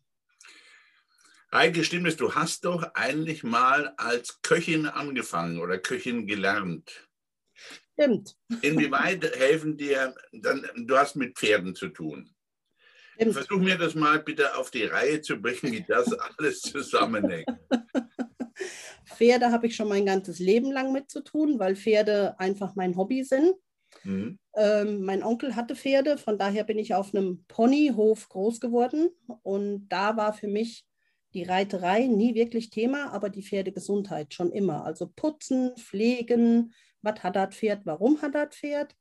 Heike, 1.56 1.84
stimmt 1.84 2.06
es, 2.06 2.16
du 2.16 2.34
hast 2.34 2.66
doch 2.66 2.82
eigentlich 2.92 3.42
mal 3.42 3.94
als 3.96 4.42
Köchin 4.42 4.84
angefangen 4.84 5.58
oder 5.58 5.78
Köchin 5.78 6.26
gelernt. 6.26 7.08
Stimmt. 7.94 8.36
Inwieweit 8.60 9.24
helfen 9.38 9.78
dir, 9.78 10.14
dann, 10.32 10.68
du 10.76 10.98
hast 10.98 11.16
mit 11.16 11.34
Pferden 11.38 11.74
zu 11.74 11.88
tun. 11.88 12.28
Stimmt. 13.14 13.32
Versuch 13.32 13.56
mir 13.56 13.78
das 13.78 13.94
mal 13.94 14.18
bitte 14.18 14.54
auf 14.58 14.70
die 14.70 14.84
Reihe 14.84 15.22
zu 15.22 15.40
bringen, 15.40 15.72
wie 15.72 15.82
das 15.88 16.12
alles 16.38 16.60
zusammenhängt. 16.60 17.48
Pferde 19.06 19.50
habe 19.50 19.68
ich 19.68 19.76
schon 19.76 19.88
mein 19.88 20.04
ganzes 20.04 20.38
Leben 20.38 20.70
lang 20.72 20.92
mit 20.92 21.10
zu 21.10 21.22
tun, 21.22 21.58
weil 21.58 21.74
Pferde 21.74 22.38
einfach 22.38 22.74
mein 22.74 22.98
Hobby 22.98 23.24
sind. 23.24 23.54
Mhm. 24.04 24.38
Ähm, 24.56 25.00
mein 25.06 25.22
Onkel 25.22 25.56
hatte 25.56 25.74
Pferde, 25.74 26.18
von 26.18 26.36
daher 26.36 26.64
bin 26.64 26.78
ich 26.78 26.92
auf 26.92 27.14
einem 27.14 27.46
Ponyhof 27.48 28.28
groß 28.28 28.60
geworden. 28.60 29.08
Und 29.42 29.88
da 29.88 30.18
war 30.18 30.34
für 30.34 30.48
mich 30.48 30.84
die 31.36 31.42
Reiterei 31.42 32.06
nie 32.06 32.34
wirklich 32.34 32.70
Thema, 32.70 33.12
aber 33.12 33.28
die 33.28 33.42
Pferdegesundheit 33.42 34.32
schon 34.32 34.50
immer. 34.50 34.86
Also 34.86 35.06
putzen, 35.06 35.76
pflegen, 35.76 36.72
was 37.02 37.22
hat 37.22 37.36
das 37.36 37.54
Pferd, 37.54 37.84
warum 37.84 38.22
hat 38.22 38.34
das 38.34 38.56
Pferd. 38.56 38.96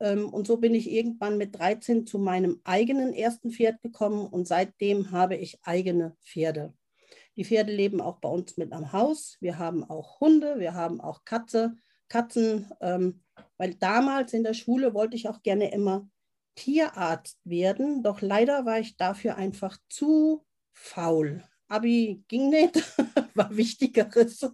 Ähm, 0.00 0.30
und 0.30 0.46
so 0.46 0.56
bin 0.56 0.74
ich 0.74 0.90
irgendwann 0.90 1.36
mit 1.36 1.58
13 1.58 2.06
zu 2.06 2.18
meinem 2.18 2.62
eigenen 2.64 3.12
ersten 3.12 3.50
Pferd 3.50 3.82
gekommen 3.82 4.26
und 4.26 4.48
seitdem 4.48 5.10
habe 5.10 5.36
ich 5.36 5.58
eigene 5.64 6.16
Pferde. 6.24 6.72
Die 7.36 7.44
Pferde 7.44 7.74
leben 7.74 8.00
auch 8.00 8.20
bei 8.20 8.30
uns 8.30 8.56
mit 8.56 8.72
am 8.72 8.94
Haus. 8.94 9.36
Wir 9.40 9.58
haben 9.58 9.84
auch 9.84 10.18
Hunde, 10.20 10.58
wir 10.58 10.72
haben 10.72 11.02
auch 11.02 11.26
Katze, 11.26 11.76
Katzen, 12.08 12.72
ähm, 12.80 13.22
weil 13.58 13.74
damals 13.74 14.32
in 14.32 14.44
der 14.44 14.54
Schule 14.54 14.94
wollte 14.94 15.14
ich 15.14 15.28
auch 15.28 15.42
gerne 15.42 15.70
immer 15.72 16.08
Tierarzt 16.54 17.38
werden, 17.44 18.02
doch 18.02 18.22
leider 18.22 18.64
war 18.64 18.78
ich 18.78 18.96
dafür 18.96 19.36
einfach 19.36 19.76
zu 19.90 20.46
faul. 20.72 21.44
Abi 21.68 22.24
ging 22.28 22.50
nicht, 22.50 22.76
war 23.34 23.56
Wichtigeres, 23.56 24.48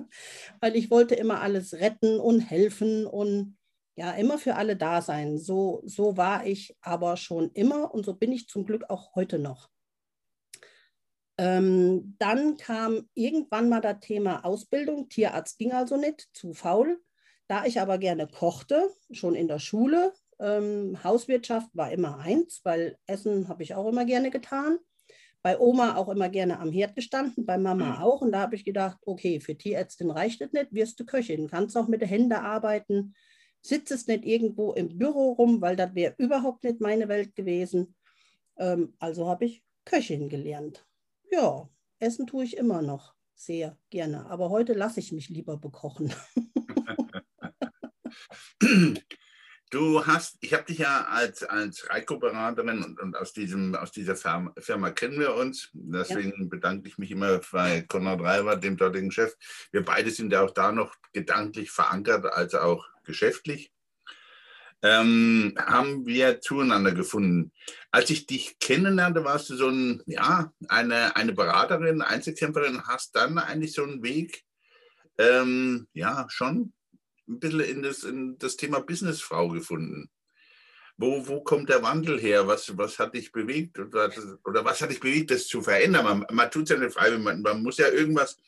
weil 0.60 0.76
ich 0.76 0.90
wollte 0.90 1.14
immer 1.14 1.40
alles 1.40 1.74
retten 1.74 2.18
und 2.18 2.40
helfen 2.40 3.06
und 3.06 3.56
ja, 3.96 4.12
immer 4.12 4.38
für 4.38 4.56
alle 4.56 4.76
da 4.76 5.00
sein. 5.00 5.38
So, 5.38 5.82
so 5.84 6.16
war 6.16 6.46
ich 6.46 6.76
aber 6.82 7.16
schon 7.16 7.50
immer 7.52 7.94
und 7.94 8.04
so 8.04 8.14
bin 8.14 8.32
ich 8.32 8.48
zum 8.48 8.66
Glück 8.66 8.90
auch 8.90 9.14
heute 9.14 9.38
noch. 9.38 9.70
Ähm, 11.38 12.16
dann 12.18 12.56
kam 12.56 13.08
irgendwann 13.14 13.68
mal 13.68 13.80
das 13.80 14.00
Thema 14.00 14.44
Ausbildung. 14.44 15.08
Tierarzt 15.08 15.58
ging 15.58 15.72
also 15.72 15.96
nicht, 15.96 16.28
zu 16.32 16.54
faul. 16.54 17.02
Da 17.46 17.64
ich 17.64 17.80
aber 17.80 17.98
gerne 17.98 18.26
kochte, 18.26 18.90
schon 19.10 19.34
in 19.34 19.48
der 19.48 19.58
Schule, 19.58 20.12
ähm, 20.38 21.02
Hauswirtschaft 21.02 21.68
war 21.74 21.92
immer 21.92 22.18
eins, 22.18 22.60
weil 22.64 22.98
Essen 23.06 23.48
habe 23.48 23.62
ich 23.62 23.74
auch 23.74 23.86
immer 23.86 24.04
gerne 24.04 24.30
getan. 24.30 24.78
Bei 25.46 25.60
Oma 25.60 25.94
auch 25.94 26.08
immer 26.08 26.28
gerne 26.28 26.58
am 26.58 26.72
Herd 26.72 26.96
gestanden, 26.96 27.46
bei 27.46 27.56
Mama 27.56 27.98
mhm. 27.98 28.02
auch. 28.02 28.20
Und 28.20 28.32
da 28.32 28.40
habe 28.40 28.56
ich 28.56 28.64
gedacht, 28.64 28.98
okay, 29.06 29.38
für 29.38 29.56
Tierärztin 29.56 30.10
reicht 30.10 30.40
es 30.40 30.52
nicht, 30.52 30.74
wirst 30.74 30.98
du 30.98 31.06
Köchin, 31.06 31.48
kannst 31.48 31.76
auch 31.76 31.86
mit 31.86 32.00
den 32.00 32.08
Händen 32.08 32.32
arbeiten, 32.32 33.14
sitzt 33.62 34.08
nicht 34.08 34.24
irgendwo 34.24 34.72
im 34.72 34.98
Büro 34.98 35.34
rum, 35.34 35.60
weil 35.60 35.76
das 35.76 35.94
wäre 35.94 36.16
überhaupt 36.18 36.64
nicht 36.64 36.80
meine 36.80 37.06
Welt 37.06 37.36
gewesen. 37.36 37.94
Ähm, 38.58 38.94
also 38.98 39.28
habe 39.28 39.44
ich 39.44 39.62
Köchin 39.84 40.28
gelernt. 40.28 40.84
Ja, 41.30 41.70
essen 42.00 42.26
tue 42.26 42.42
ich 42.42 42.56
immer 42.56 42.82
noch 42.82 43.14
sehr 43.36 43.78
gerne, 43.90 44.26
aber 44.26 44.50
heute 44.50 44.72
lasse 44.72 44.98
ich 44.98 45.12
mich 45.12 45.28
lieber 45.28 45.58
bekochen. 45.58 46.12
Du 49.76 50.06
hast, 50.06 50.38
ich 50.40 50.54
habe 50.54 50.64
dich 50.64 50.78
ja 50.78 51.04
als, 51.04 51.42
als 51.42 51.90
Reiko-Beraterin 51.90 52.82
und, 52.82 52.98
und 52.98 53.14
aus, 53.14 53.34
diesem, 53.34 53.74
aus 53.74 53.92
dieser 53.92 54.16
Firma, 54.16 54.50
Firma 54.58 54.90
kennen 54.90 55.20
wir 55.20 55.34
uns. 55.34 55.68
Deswegen 55.74 56.32
ja. 56.44 56.48
bedanke 56.48 56.88
ich 56.88 56.96
mich 56.96 57.10
immer 57.10 57.42
bei 57.52 57.82
Konrad 57.82 58.22
Reiber, 58.22 58.56
dem 58.56 58.78
dortigen 58.78 59.10
Chef. 59.10 59.34
Wir 59.72 59.84
beide 59.84 60.10
sind 60.10 60.32
ja 60.32 60.40
auch 60.40 60.52
da 60.52 60.72
noch 60.72 60.94
gedanklich 61.12 61.70
verankert, 61.70 62.24
als 62.24 62.54
auch 62.54 62.86
geschäftlich. 63.04 63.70
Ähm, 64.80 65.52
haben 65.58 66.06
wir 66.06 66.40
zueinander 66.40 66.92
gefunden. 66.92 67.52
Als 67.90 68.08
ich 68.08 68.26
dich 68.26 68.58
kennenlernte, 68.58 69.24
warst 69.24 69.50
du 69.50 69.56
so 69.56 69.68
ein, 69.68 70.02
ja, 70.06 70.54
eine, 70.68 71.16
eine 71.16 71.34
Beraterin, 71.34 72.00
Einzelkämpferin, 72.00 72.86
hast 72.86 73.14
dann 73.14 73.36
eigentlich 73.36 73.74
so 73.74 73.82
einen 73.82 74.02
Weg, 74.02 74.42
ähm, 75.18 75.86
ja, 75.92 76.24
schon 76.30 76.72
ein 77.28 77.40
bisschen 77.40 77.60
in 77.60 77.82
das, 77.82 78.04
in 78.04 78.38
das 78.38 78.56
Thema 78.56 78.80
Businessfrau 78.80 79.48
gefunden. 79.48 80.10
Wo, 80.98 81.26
wo 81.28 81.42
kommt 81.42 81.68
der 81.68 81.82
Wandel 81.82 82.18
her? 82.18 82.46
Was, 82.46 82.76
was 82.76 82.98
hat 82.98 83.14
dich 83.14 83.30
bewegt? 83.30 83.78
Oder, 83.78 84.10
was 84.64 84.80
hat 84.80 84.90
dich 84.90 85.00
bewegt, 85.00 85.30
das 85.30 85.46
zu 85.46 85.60
verändern? 85.60 86.04
Man, 86.04 86.26
man 86.32 86.50
tut 86.50 86.64
es 86.64 86.70
ja 86.70 86.78
nicht 86.78 86.94
freiwillig. 86.94 87.22
Man, 87.22 87.42
man 87.42 87.62
muss 87.62 87.76
ja 87.76 87.88
irgendwas, 87.88 88.38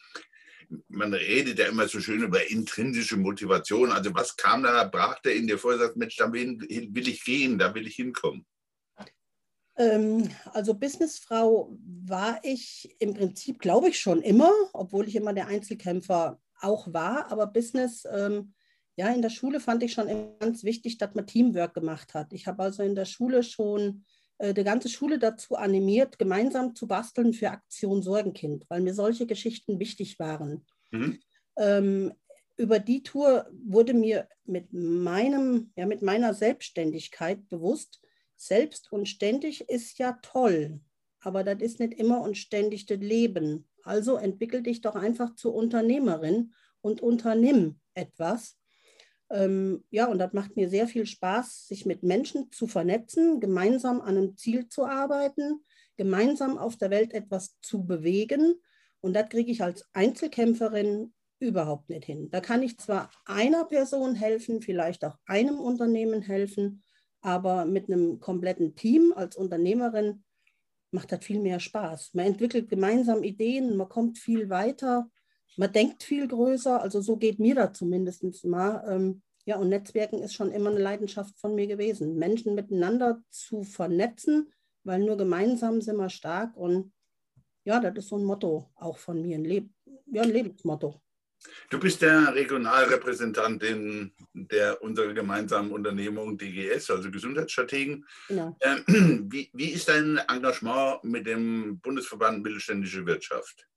man 0.89 1.13
redet 1.13 1.59
ja 1.59 1.67
immer 1.67 1.87
so 1.89 2.01
schön 2.01 2.23
über 2.23 2.51
intrinsische 2.51 3.17
Motivation. 3.17 3.93
Also 3.93 4.15
was 4.15 4.37
kam 4.37 4.63
da, 4.63 4.85
brach 4.85 5.21
der 5.21 5.35
in 5.35 5.47
dir 5.47 5.59
vor, 5.59 5.77
sagt, 5.77 5.97
Mensch, 5.97 6.17
da 6.17 6.33
will, 6.33 6.59
will 6.59 7.09
ich 7.09 7.23
gehen, 7.23 7.59
da 7.59 7.75
will 7.75 7.87
ich 7.87 7.97
hinkommen? 7.97 8.47
Ähm, 9.77 10.29
also 10.53 10.75
Businessfrau 10.75 11.77
war 12.07 12.41
ich 12.43 12.97
im 12.99 13.15
Prinzip, 13.15 13.61
glaube 13.61 13.91
ich, 13.91 14.01
schon 14.01 14.23
immer, 14.23 14.53
obwohl 14.73 15.07
ich 15.07 15.17
immer 15.17 15.33
der 15.33 15.47
Einzelkämpfer 15.47 16.41
auch 16.61 16.93
war. 16.93 17.31
Aber 17.31 17.47
Business 17.47 18.07
ähm, 18.11 18.55
ja, 18.99 19.09
in 19.11 19.23
der 19.23 19.31
Schule 19.31 19.61
fand 19.61 19.85
ich 19.85 19.93
schon 19.93 20.09
ganz 20.41 20.65
wichtig, 20.65 20.99
dass 20.99 21.15
man 21.15 21.25
Teamwork 21.25 21.73
gemacht 21.73 22.15
hat. 22.15 22.33
Ich 22.33 22.49
habe 22.49 22.65
also 22.65 22.83
in 22.83 22.97
der 22.97 23.05
Schule 23.05 23.45
schon 23.45 24.05
äh, 24.39 24.53
die 24.53 24.65
ganze 24.65 24.89
Schule 24.89 25.21
dazu 25.21 25.55
animiert, 25.55 26.19
gemeinsam 26.19 26.75
zu 26.75 26.89
basteln 26.89 27.33
für 27.33 27.53
Aktion 27.53 28.03
Sorgenkind, 28.03 28.65
weil 28.69 28.81
mir 28.81 28.95
solche 28.95 29.27
Geschichten 29.27 29.79
wichtig 29.79 30.19
waren. 30.19 30.67
Mhm. 30.91 31.21
Ähm, 31.57 32.13
über 32.57 32.81
die 32.81 33.05
Tour 33.05 33.49
wurde 33.53 33.95
mir 33.95 34.29
mit, 34.45 34.73
meinem, 34.73 35.73
ja, 35.77 35.87
mit 35.87 36.03
meiner 36.03 36.35
Selbstständigkeit 36.35 37.49
bewusst, 37.49 38.03
selbst 38.37 38.91
und 38.91 39.09
ständig 39.09 39.69
ist 39.69 39.99
ja 39.99 40.19
toll, 40.23 40.81
aber 41.21 41.45
das 41.45 41.63
ist 41.63 41.79
nicht 41.79 41.95
immer 41.95 42.21
und 42.21 42.37
ständig 42.37 42.87
das 42.87 42.99
Leben. 42.99 43.69
Also 43.85 44.17
entwickel 44.17 44.65
dich 44.65 44.81
doch 44.81 44.97
einfach 44.97 45.37
zur 45.37 45.55
Unternehmerin 45.55 46.53
und 46.81 47.01
unternimm 47.01 47.79
etwas, 47.95 48.58
ähm, 49.31 49.85
ja, 49.91 50.07
und 50.07 50.19
das 50.19 50.33
macht 50.33 50.57
mir 50.57 50.69
sehr 50.69 50.87
viel 50.87 51.07
Spaß, 51.07 51.67
sich 51.69 51.85
mit 51.85 52.03
Menschen 52.03 52.51
zu 52.51 52.67
vernetzen, 52.67 53.41
gemeinsam 53.41 54.01
an 54.01 54.17
einem 54.17 54.37
Ziel 54.37 54.69
zu 54.69 54.87
arbeiten, 54.87 55.65
gemeinsam 55.97 56.57
auf 56.57 56.77
der 56.77 56.91
Welt 56.91 57.13
etwas 57.13 57.59
zu 57.61 57.85
bewegen. 57.85 58.55
Und 59.01 59.15
das 59.15 59.29
kriege 59.29 59.51
ich 59.51 59.63
als 59.63 59.85
Einzelkämpferin 59.93 61.13
überhaupt 61.41 61.89
nicht 61.89 62.05
hin. 62.05 62.31
Da 62.31 62.41
kann 62.41 62.63
ich 62.63 62.79
zwar 62.79 63.11
einer 63.27 63.65
Person 63.65 64.15
helfen, 64.15 64.63
vielleicht 64.63 65.05
auch 65.05 65.17
einem 65.27 65.61
Unternehmen 65.61 66.23
helfen, 66.23 66.83
aber 67.21 67.65
mit 67.65 67.89
einem 67.91 68.21
kompletten 68.21 68.75
Team 68.75 69.13
als 69.15 69.37
Unternehmerin 69.37 70.25
macht 70.91 71.13
das 71.13 71.25
viel 71.25 71.41
mehr 71.41 71.61
Spaß. 71.61 72.15
Man 72.15 72.27
entwickelt 72.27 72.69
gemeinsam 72.69 73.23
Ideen, 73.23 73.77
man 73.77 73.89
kommt 73.89 74.19
viel 74.19 74.49
weiter 74.49 75.11
man 75.59 75.73
denkt 75.73 76.05
viel 76.05 76.29
größer, 76.29 76.81
also 76.81 77.01
so 77.01 77.17
geht 77.17 77.41
mir 77.41 77.55
da 77.55 77.73
zumindest 77.73 78.45
mal. 78.45 78.85
Ähm, 78.89 79.23
ja, 79.45 79.57
und 79.57 79.71
Netzwerken 79.71 80.23
ist 80.23 80.35
schon 80.35 80.53
immer 80.53 80.71
eine 80.71 80.79
Leidenschaft 80.79 81.37
von 81.39 81.55
mir 81.55 81.67
gewesen. 81.67 82.17
Menschen 82.17 82.55
miteinander 82.55 83.23
zu 83.31 83.65
vernetzen, 83.65 84.53
weil 84.85 85.01
nur 85.01 85.17
gemeinsam 85.17 85.81
sind 85.81 85.97
wir 85.97 86.11
stark. 86.11 86.57
Und 86.57 86.93
ja, 87.65 87.81
das 87.81 87.97
ist 87.97 88.09
so 88.09 88.17
ein 88.17 88.25
Motto 88.25 88.71
auch 88.77 88.99
von 88.99 89.21
mir, 89.21 89.37
ein, 89.37 89.45
Leb 89.45 89.71
ja, 90.07 90.23
ein 90.23 90.31
Lebensmotto. 90.31 91.01
Du 91.71 91.79
bist 91.79 92.03
der 92.03 92.35
Regionalrepräsentantin 92.35 94.13
der 94.35 94.83
unserer 94.83 95.13
gemeinsamen 95.13 95.73
Unternehmung 95.73 96.37
DGS, 96.37 96.91
also 96.91 97.11
Gesundheitsstrategen. 97.11 98.07
Genau. 98.29 98.57
Ähm, 98.61 99.27
wie, 99.33 99.51
wie 99.55 99.71
ist 99.71 99.89
dein 99.89 100.19
Engagement 100.29 101.03
mit 101.05 101.27
dem 101.27 101.81
Bundesverband 101.81 102.43
Mittelständische 102.43 103.07
Wirtschaft? 103.07 103.69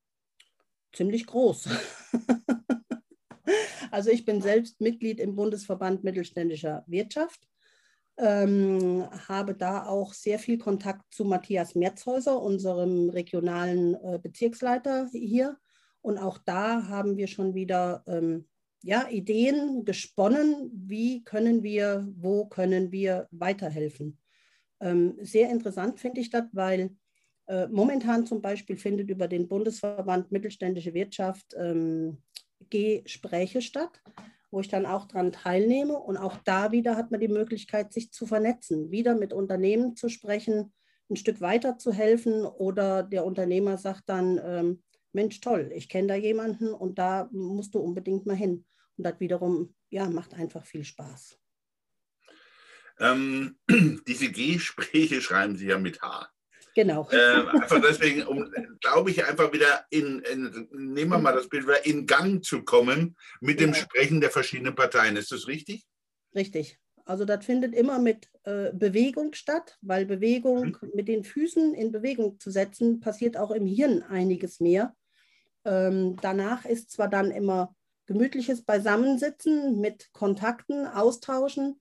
Ziemlich 0.94 1.26
groß. 1.26 1.70
Also 3.92 4.10
ich 4.10 4.24
bin 4.24 4.42
selbst 4.42 4.80
Mitglied 4.80 5.20
im 5.20 5.36
Bundesverband 5.36 6.04
Mittelständischer 6.04 6.86
Wirtschaft, 6.88 7.46
ähm, 8.18 9.06
habe 9.28 9.54
da 9.54 9.86
auch 9.86 10.14
sehr 10.14 10.40
viel 10.40 10.58
Kontakt 10.58 11.14
zu 11.14 11.26
Matthias 11.26 11.76
Merzhäuser, 11.76 12.42
unserem 12.42 13.10
regionalen 13.10 13.96
äh, 13.96 14.18
Bezirksleiter 14.18 15.10
hier. 15.12 15.58
Und 16.02 16.18
auch 16.18 16.38
da 16.38 16.88
haben 16.88 17.18
wir 17.18 17.28
schon 17.28 17.54
wieder 17.54 18.04
ähm, 18.08 18.48
ja, 18.82 19.08
Ideen 19.10 19.84
gesponnen, 19.86 20.72
wie 20.74 21.24
können 21.24 21.62
wir, 21.62 22.08
wo 22.16 22.46
können 22.46 22.92
wir 22.92 23.28
weiterhelfen. 23.32 24.18
Ähm, 24.80 25.18
sehr 25.22 25.50
interessant 25.50 26.00
finde 26.00 26.22
ich 26.22 26.30
das, 26.30 26.46
weil 26.54 26.96
momentan 27.70 28.26
zum 28.26 28.42
Beispiel 28.42 28.78
findet 28.78 29.10
über 29.10 29.28
den 29.28 29.48
Bundesverband 29.48 30.32
Mittelständische 30.32 30.94
Wirtschaft 30.94 31.54
ähm, 31.58 32.22
Gespräche 32.70 33.62
statt, 33.62 34.02
wo 34.52 34.60
ich 34.60 34.68
dann 34.68 34.86
auch 34.86 35.06
daran 35.06 35.32
teilnehme. 35.32 35.98
Und 35.98 36.18
auch 36.18 36.38
da 36.46 36.72
wieder 36.72 36.96
hat 36.96 37.12
man 37.12 37.20
die 37.20 37.28
Möglichkeit, 37.28 37.94
sich 37.94 38.12
zu 38.12 38.26
vernetzen, 38.26 38.92
wieder 38.92 39.16
mit 39.16 39.34
Unternehmen 39.34 39.96
zu 39.96 40.10
sprechen, 40.10 40.74
ein 41.10 41.18
Stück 41.18 41.42
weiter 41.42 41.78
zu 41.78 41.92
helfen 41.92 42.46
oder 42.46 43.04
der 43.04 43.26
Unternehmer 43.26 43.78
sagt 43.78 44.04
dann, 44.08 44.40
ähm, 44.44 44.84
Mensch, 45.14 45.42
toll, 45.42 45.72
ich 45.76 45.90
kenne 45.90 46.08
da 46.08 46.16
jemanden 46.16 46.74
und 46.74 46.98
da 46.98 47.28
musst 47.34 47.76
du 47.76 47.80
unbedingt 47.80 48.26
mal 48.26 48.36
hin. 48.36 48.66
Und 48.96 49.04
das 49.04 49.20
wiederum, 49.20 49.76
ja, 49.90 50.10
macht 50.10 50.34
einfach 50.34 50.66
viel 50.66 50.86
Spaß. 50.86 51.38
Ähm, 53.00 53.58
diese 54.08 54.32
Gespräche 54.32 55.20
schreiben 55.22 55.58
Sie 55.58 55.68
ja 55.68 55.78
mit 55.78 56.02
H. 56.02 56.30
Genau. 56.74 57.08
Äh, 57.12 57.18
einfach 57.18 57.82
deswegen, 57.82 58.24
um, 58.24 58.50
glaube 58.80 59.12
ich, 59.12 59.26
einfach 59.26 59.52
wieder 59.52 59.86
in, 59.90 60.20
in, 60.20 60.70
nehmen 60.72 61.12
wir 61.12 61.20
mal 61.20 61.34
das 61.34 61.50
Bild, 61.50 61.64
wieder 61.64 61.86
in 61.86 62.06
Gang 62.06 62.44
zu 62.44 62.64
kommen 62.64 63.18
mit 63.42 63.60
dem. 63.60 63.74
Sprechen 63.74 64.22
der 64.22 64.30
verschiedenen 64.30 64.76
Parteien. 64.76 65.18
Ist 65.18 65.32
das 65.32 65.48
richtig? 65.48 65.86
Richtig. 66.34 66.80
Also 67.04 67.26
das 67.26 67.46
findet 67.46 67.76
immer 67.76 68.00
mit 68.00 68.30
äh, 68.44 68.72
Bewegung 68.72 69.34
statt, 69.34 69.78
weil 69.82 70.06
Bewegung 70.06 70.78
mhm. 70.82 70.92
mit 70.94 71.08
den 71.08 71.24
Füßen 71.24 71.74
in 71.74 71.92
Bewegung 71.92 72.40
zu 72.40 72.52
setzen, 72.52 73.00
passiert 73.02 73.38
auch 73.38 73.52
im 73.52 73.66
Hirn 73.66 74.04
einiges 74.04 74.60
mehr. 74.60 74.96
Ähm, 75.66 76.16
danach 76.22 76.64
ist 76.66 76.92
zwar 76.92 77.10
dann 77.10 77.32
immer 77.32 77.76
gemütliches 78.06 78.64
Beisammensitzen 78.64 79.80
mit 79.80 80.12
Kontakten, 80.14 80.86
Austauschen, 80.86 81.81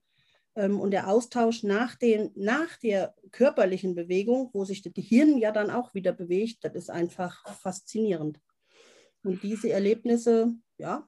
und 0.69 0.91
der 0.91 1.07
Austausch 1.07 1.63
nach, 1.63 1.95
den, 1.95 2.31
nach 2.35 2.77
der 2.77 3.15
körperlichen 3.31 3.95
Bewegung, 3.95 4.49
wo 4.53 4.65
sich 4.65 4.81
das 4.81 4.93
Hirn 4.95 5.37
ja 5.37 5.51
dann 5.51 5.71
auch 5.71 5.93
wieder 5.93 6.11
bewegt, 6.11 6.63
das 6.63 6.75
ist 6.75 6.89
einfach 6.89 7.47
faszinierend. 7.59 8.39
Und 9.23 9.43
diese 9.43 9.69
Erlebnisse, 9.69 10.53
ja, 10.77 11.07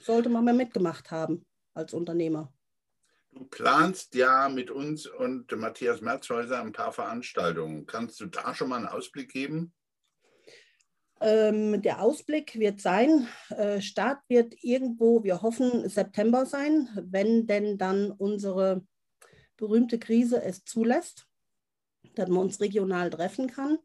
sollte 0.00 0.28
man 0.28 0.44
mal 0.44 0.54
mitgemacht 0.54 1.10
haben 1.10 1.46
als 1.74 1.94
Unternehmer. 1.94 2.52
Du 3.32 3.44
planst 3.44 4.14
ja 4.14 4.48
mit 4.48 4.70
uns 4.70 5.06
und 5.06 5.52
Matthias 5.56 6.00
Merzhäuser 6.00 6.60
ein 6.60 6.72
paar 6.72 6.92
Veranstaltungen. 6.92 7.86
Kannst 7.86 8.20
du 8.20 8.26
da 8.26 8.54
schon 8.54 8.68
mal 8.68 8.76
einen 8.76 8.88
Ausblick 8.88 9.30
geben? 9.30 9.72
Ähm, 11.20 11.82
der 11.82 12.02
Ausblick 12.02 12.58
wird 12.58 12.80
sein, 12.80 13.26
äh, 13.50 13.80
Start 13.80 14.22
wird 14.28 14.54
irgendwo, 14.62 15.22
wir 15.22 15.42
hoffen, 15.42 15.88
September 15.88 16.46
sein, 16.46 16.88
wenn 16.94 17.46
denn 17.46 17.76
dann 17.76 18.10
unsere 18.10 18.86
berühmte 19.56 19.98
Krise 19.98 20.42
es 20.42 20.64
zulässt, 20.64 21.26
dass 22.14 22.28
man 22.28 22.44
uns 22.44 22.60
regional 22.60 23.10
treffen 23.10 23.48
kann. 23.48 23.78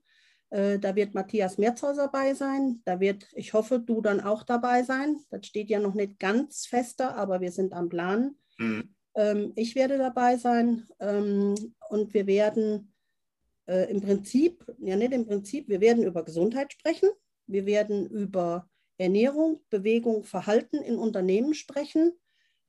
Äh, 0.50 0.80
da 0.80 0.96
wird 0.96 1.14
Matthias 1.14 1.58
Merzhauser 1.58 2.04
dabei 2.04 2.34
sein. 2.34 2.82
Da 2.86 3.02
wird, 3.02 3.28
ich 3.34 3.54
hoffe, 3.54 3.80
du 3.80 4.02
dann 4.02 4.22
auch 4.22 4.44
dabei 4.44 4.84
sein. 4.84 5.18
Das 5.30 5.46
steht 5.46 5.70
ja 5.70 5.80
noch 5.80 5.94
nicht 5.94 6.20
ganz 6.20 6.66
fester, 6.66 7.16
aber 7.18 7.42
wir 7.42 7.52
sind 7.52 7.74
am 7.74 7.90
Plan. 7.90 8.38
Mhm. 8.58 8.96
Ähm, 9.16 9.54
ich 9.56 9.76
werde 9.76 9.98
dabei 9.98 10.38
sein 10.38 10.88
ähm, 11.00 11.56
und 11.90 12.14
wir 12.14 12.28
werden 12.28 12.94
äh, 13.68 13.92
im 13.92 14.02
Prinzip, 14.02 14.66
ja 14.80 14.96
nicht 14.96 15.12
im 15.12 15.26
Prinzip, 15.26 15.68
wir 15.68 15.82
werden 15.82 16.04
über 16.04 16.24
Gesundheit 16.24 16.72
sprechen. 16.72 17.10
Wir 17.48 17.66
werden 17.66 18.08
über 18.08 18.70
Ernährung, 18.98 19.62
Bewegung, 19.70 20.24
Verhalten 20.24 20.78
in 20.78 20.98
Unternehmen 20.98 21.54
sprechen. 21.54 22.14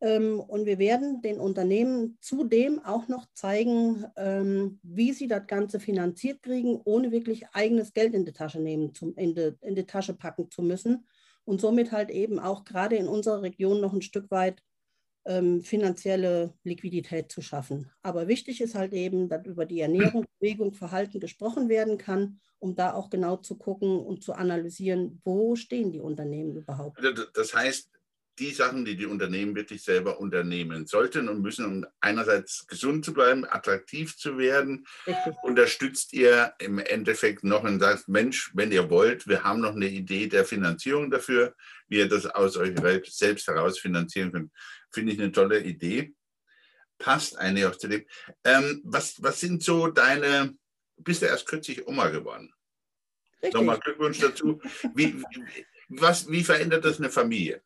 Ähm, 0.00 0.40
und 0.40 0.66
wir 0.66 0.78
werden 0.78 1.22
den 1.22 1.40
Unternehmen 1.40 2.18
zudem 2.20 2.84
auch 2.84 3.08
noch 3.08 3.26
zeigen, 3.32 4.04
ähm, 4.16 4.78
wie 4.82 5.12
sie 5.12 5.26
das 5.26 5.46
Ganze 5.46 5.80
finanziert 5.80 6.42
kriegen, 6.42 6.80
ohne 6.84 7.12
wirklich 7.12 7.46
eigenes 7.52 7.94
Geld 7.94 8.14
in 8.14 8.24
die 8.24 8.32
Tasche 8.32 8.60
nehmen, 8.60 8.92
in 9.16 9.74
die 9.74 9.86
Tasche 9.86 10.14
packen 10.14 10.50
zu 10.50 10.62
müssen. 10.62 11.06
Und 11.44 11.60
somit 11.60 11.92
halt 11.92 12.10
eben 12.10 12.38
auch 12.38 12.64
gerade 12.64 12.96
in 12.96 13.08
unserer 13.08 13.42
Region 13.42 13.80
noch 13.80 13.92
ein 13.92 14.02
Stück 14.02 14.30
weit 14.30 14.62
ähm, 15.26 15.60
finanzielle 15.62 16.54
Liquidität 16.62 17.30
zu 17.30 17.42
schaffen. 17.42 17.90
Aber 18.02 18.28
wichtig 18.28 18.60
ist 18.60 18.74
halt 18.74 18.92
eben, 18.92 19.28
dass 19.28 19.44
über 19.44 19.66
die 19.66 19.80
Ernährung, 19.80 20.24
Bewegung, 20.40 20.72
Verhalten 20.72 21.20
gesprochen 21.20 21.68
werden 21.68 21.98
kann, 21.98 22.38
um 22.58 22.74
da 22.74 22.94
auch 22.94 23.10
genau 23.10 23.36
zu 23.36 23.56
gucken 23.56 23.98
und 23.98 24.22
zu 24.22 24.32
analysieren, 24.32 25.20
wo 25.24 25.56
stehen 25.56 25.92
die 25.92 26.00
Unternehmen 26.00 26.56
überhaupt. 26.56 26.98
Also, 27.04 27.24
das 27.34 27.54
heißt, 27.54 27.90
die 28.38 28.50
Sachen, 28.50 28.84
die 28.84 28.96
die 28.96 29.06
Unternehmen 29.06 29.54
wirklich 29.54 29.82
selber 29.82 30.20
unternehmen 30.20 30.86
sollten 30.86 31.28
und 31.28 31.40
müssen, 31.40 31.64
um 31.64 31.86
einerseits 32.00 32.66
gesund 32.66 33.04
zu 33.04 33.14
bleiben, 33.14 33.46
attraktiv 33.48 34.16
zu 34.16 34.36
werden, 34.36 34.86
Richtig. 35.06 35.34
unterstützt 35.42 36.12
ihr 36.12 36.52
im 36.58 36.78
Endeffekt 36.78 37.44
noch 37.44 37.64
und 37.64 37.80
sagt, 37.80 38.08
Mensch, 38.08 38.50
wenn 38.54 38.72
ihr 38.72 38.90
wollt, 38.90 39.26
wir 39.26 39.42
haben 39.42 39.60
noch 39.60 39.74
eine 39.74 39.88
Idee 39.88 40.26
der 40.26 40.44
Finanzierung 40.44 41.10
dafür, 41.10 41.54
wie 41.88 41.98
ihr 41.98 42.08
das 42.08 42.26
aus 42.26 42.56
euch 42.56 42.74
selbst 43.06 43.46
heraus 43.46 43.78
finanzieren 43.78 44.32
könnt. 44.32 44.52
Finde 44.96 45.12
ich 45.12 45.20
eine 45.20 45.30
tolle 45.30 45.61
Idee. 45.61 46.14
Passt 46.96 47.37
eigentlich 47.37 47.66
auch 47.66 47.76
zu 47.76 47.87
dem. 47.87 48.06
Ähm, 48.44 48.80
was, 48.82 49.22
was 49.22 49.40
sind 49.40 49.62
so 49.62 49.88
deine, 49.88 50.56
du 50.96 51.02
bist 51.02 51.20
ja 51.20 51.28
erst 51.28 51.44
kürzlich 51.44 51.87
Oma 51.87 52.09
geworden. 52.09 52.50
Richtig. 53.42 53.52
Nochmal 53.52 53.78
Glückwunsch 53.78 54.20
dazu. 54.20 54.59
Wie, 54.94 55.22
was, 55.90 56.30
wie 56.30 56.42
verändert 56.42 56.87
das 56.87 56.98
eine 56.98 57.11
Familie? 57.11 57.61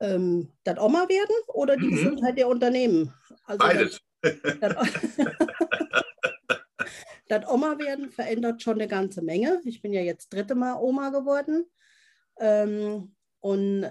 Ähm, 0.00 0.50
das 0.64 0.78
Oma 0.78 1.06
werden 1.06 1.36
oder 1.48 1.76
die 1.76 1.88
mhm. 1.88 1.96
Gesundheit 1.96 2.38
der 2.38 2.48
Unternehmen? 2.48 3.12
Also 3.44 3.58
Beides. 3.58 4.00
Das, 4.22 4.38
das, 4.60 4.88
das 7.28 7.46
Oma 7.46 7.78
werden 7.78 8.10
verändert 8.10 8.62
schon 8.62 8.76
eine 8.76 8.88
ganze 8.88 9.20
Menge. 9.20 9.60
Ich 9.66 9.82
bin 9.82 9.92
ja 9.92 10.00
jetzt 10.00 10.32
dritte 10.32 10.54
Mal 10.54 10.78
Oma 10.80 11.10
geworden. 11.10 11.66
Ähm, 12.40 13.14
und 13.40 13.84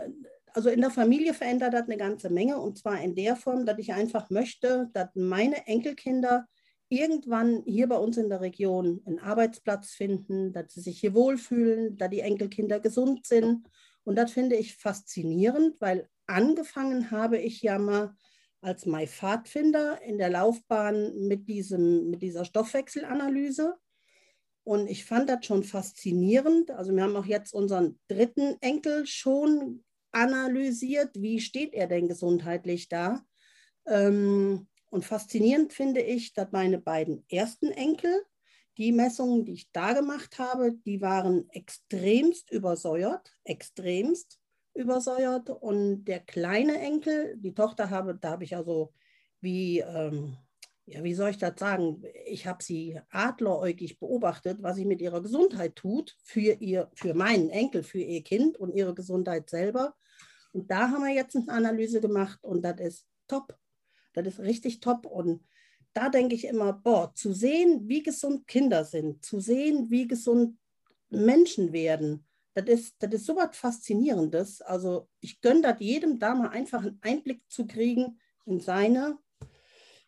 also 0.54 0.70
in 0.70 0.82
der 0.82 0.92
Familie 0.92 1.34
verändert 1.34 1.74
das 1.74 1.84
eine 1.84 1.98
ganze 1.98 2.30
Menge 2.30 2.60
und 2.60 2.78
zwar 2.78 3.02
in 3.02 3.16
der 3.16 3.36
Form, 3.36 3.66
dass 3.66 3.80
ich 3.80 3.94
einfach 3.94 4.30
möchte, 4.30 4.90
dass 4.94 5.10
meine 5.16 5.68
Enkelkinder 5.68 6.48
irgendwann 6.90 7.64
hier 7.66 7.88
bei 7.88 7.98
uns 7.98 8.18
in 8.18 8.30
der 8.30 8.42
Region 8.42 9.02
einen 9.06 9.20
Arbeitsplatz 9.20 9.92
finden, 9.92 10.54
dass 10.54 10.74
sie 10.74 10.82
sich 10.82 11.00
hier 11.00 11.14
wohlfühlen, 11.16 11.98
dass 11.98 12.10
die 12.10 12.20
Enkelkinder 12.20 12.80
gesund 12.80 13.26
sind. 13.26 13.68
Und 14.04 14.16
das 14.16 14.32
finde 14.32 14.56
ich 14.56 14.76
faszinierend, 14.78 15.80
weil 15.80 16.08
angefangen 16.28 17.10
habe 17.10 17.38
ich 17.40 17.62
ja 17.62 17.80
mal 17.80 18.16
als 18.62 18.86
My 18.86 19.08
Pfadfinder 19.08 20.02
in 20.04 20.18
der 20.18 20.30
Laufbahn 20.30 21.28
mit, 21.28 21.50
diesem, 21.50 22.12
mit 22.12 22.22
dieser 22.22 22.46
Stoffwechselanalyse. 22.46 23.76
Und 24.64 24.88
ich 24.88 25.04
fand 25.04 25.30
das 25.30 25.46
schon 25.46 25.64
faszinierend. 25.64 26.72
Also 26.72 26.96
wir 26.96 27.04
haben 27.04 27.16
auch 27.16 27.26
jetzt 27.26 27.54
unseren 27.54 28.00
dritten 28.08 28.56
Enkel 28.62 29.06
schon 29.06 29.84
analysiert, 30.14 31.10
wie 31.16 31.40
steht 31.40 31.74
er 31.74 31.88
denn 31.88 32.08
gesundheitlich 32.08 32.88
da. 32.88 33.26
Ähm, 33.86 34.68
und 34.90 35.06
faszinierend 35.06 35.74
finde 35.74 36.02
ich, 36.02 36.34
dass 36.34 36.52
meine 36.52 36.80
beiden 36.80 37.26
ersten 37.30 37.72
Enkel, 37.72 38.24
die 38.78 38.92
Messungen, 38.92 39.46
die 39.46 39.54
ich 39.54 39.72
da 39.72 39.94
gemacht 39.94 40.40
habe, 40.40 40.74
die 40.86 41.02
waren 41.02 41.50
extremst 41.50 42.52
übersäuert, 42.52 43.32
extremst 43.44 44.40
übersäuert. 44.74 45.50
Und 45.50 46.06
der 46.06 46.20
kleine 46.20 46.80
Enkel, 46.80 47.36
die 47.38 47.54
Tochter 47.54 47.90
habe, 47.90 48.16
da 48.16 48.32
habe 48.32 48.44
ich 48.44 48.56
also 48.56 48.94
wie, 49.42 49.80
ähm, 49.80 50.38
ja, 50.86 51.04
wie 51.04 51.14
soll 51.14 51.30
ich 51.30 51.38
das 51.38 51.54
sagen? 51.58 52.04
Ich 52.26 52.48
habe 52.48 52.64
sie 52.64 53.00
adleräugig 53.10 54.00
beobachtet, 54.00 54.62
was 54.62 54.76
sie 54.76 54.86
mit 54.86 55.02
ihrer 55.02 55.22
Gesundheit 55.22 55.76
tut, 55.76 56.16
für, 56.24 56.54
ihr, 56.60 56.90
für 56.94 57.14
meinen 57.14 57.50
Enkel, 57.50 57.84
für 57.84 58.00
ihr 58.00 58.24
Kind 58.24 58.58
und 58.58 58.74
ihre 58.74 58.94
Gesundheit 58.94 59.50
selber. 59.50 59.96
Und 60.54 60.70
da 60.72 60.90
haben 60.90 61.04
wir 61.04 61.14
jetzt 61.14 61.36
eine 61.36 61.50
Analyse 61.50 62.00
gemacht 62.00 62.40
und 62.44 62.62
das 62.62 62.80
ist 62.80 63.08
top. 63.28 63.58
Das 64.14 64.26
ist 64.26 64.40
richtig 64.40 64.80
top. 64.80 65.06
Und 65.06 65.44
da 65.94 66.10
denke 66.10 66.36
ich 66.36 66.46
immer, 66.46 66.74
boah, 66.74 67.14
zu 67.14 67.34
sehen, 67.34 67.88
wie 67.88 68.04
gesund 68.04 68.48
Kinder 68.48 68.86
sind, 68.86 69.26
zu 69.26 69.40
sehen, 69.40 69.90
wie 69.90 70.08
gesund 70.08 70.58
Menschen 71.10 71.74
werden, 71.74 72.26
das 72.54 72.66
ist, 72.68 72.96
das 73.00 73.12
ist 73.14 73.26
so 73.26 73.36
was 73.36 73.58
Faszinierendes. 73.58 74.62
Also 74.62 75.10
ich 75.20 75.42
gönne 75.42 75.62
das 75.62 75.78
jedem 75.80 76.20
da 76.20 76.36
mal 76.36 76.50
einfach 76.50 76.84
einen 76.84 77.00
Einblick 77.02 77.42
zu 77.50 77.66
kriegen 77.66 78.20
in 78.46 78.60
seine 78.60 79.18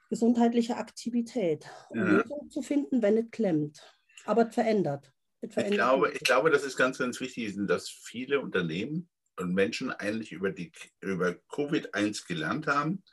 gesundheitliche 0.10 0.78
Aktivität, 0.78 1.66
um 1.90 2.00
ja. 2.00 2.06
Lösungen 2.06 2.50
zu 2.50 2.62
finden, 2.62 3.02
wenn 3.02 3.18
es 3.18 3.32
klemmt. 3.32 3.82
Aber 4.26 4.48
es 4.48 4.54
verändert. 4.54 5.12
verändert. 5.42 5.72
Ich, 5.72 5.78
glaube, 5.78 6.12
ich 6.12 6.20
glaube, 6.20 6.50
das 6.52 6.64
ist 6.64 6.78
ganz, 6.78 7.00
ganz 7.00 7.20
wichtig, 7.20 7.56
dass 7.68 7.90
viele 7.90 8.40
Unternehmen 8.40 9.10
und 9.38 9.54
Menschen 9.54 9.92
eigentlich 9.92 10.32
über, 10.32 10.52
die, 10.52 10.72
über 11.02 11.36
Covid-1 11.50 12.28
gelernt 12.28 12.68
haben, 12.68 13.04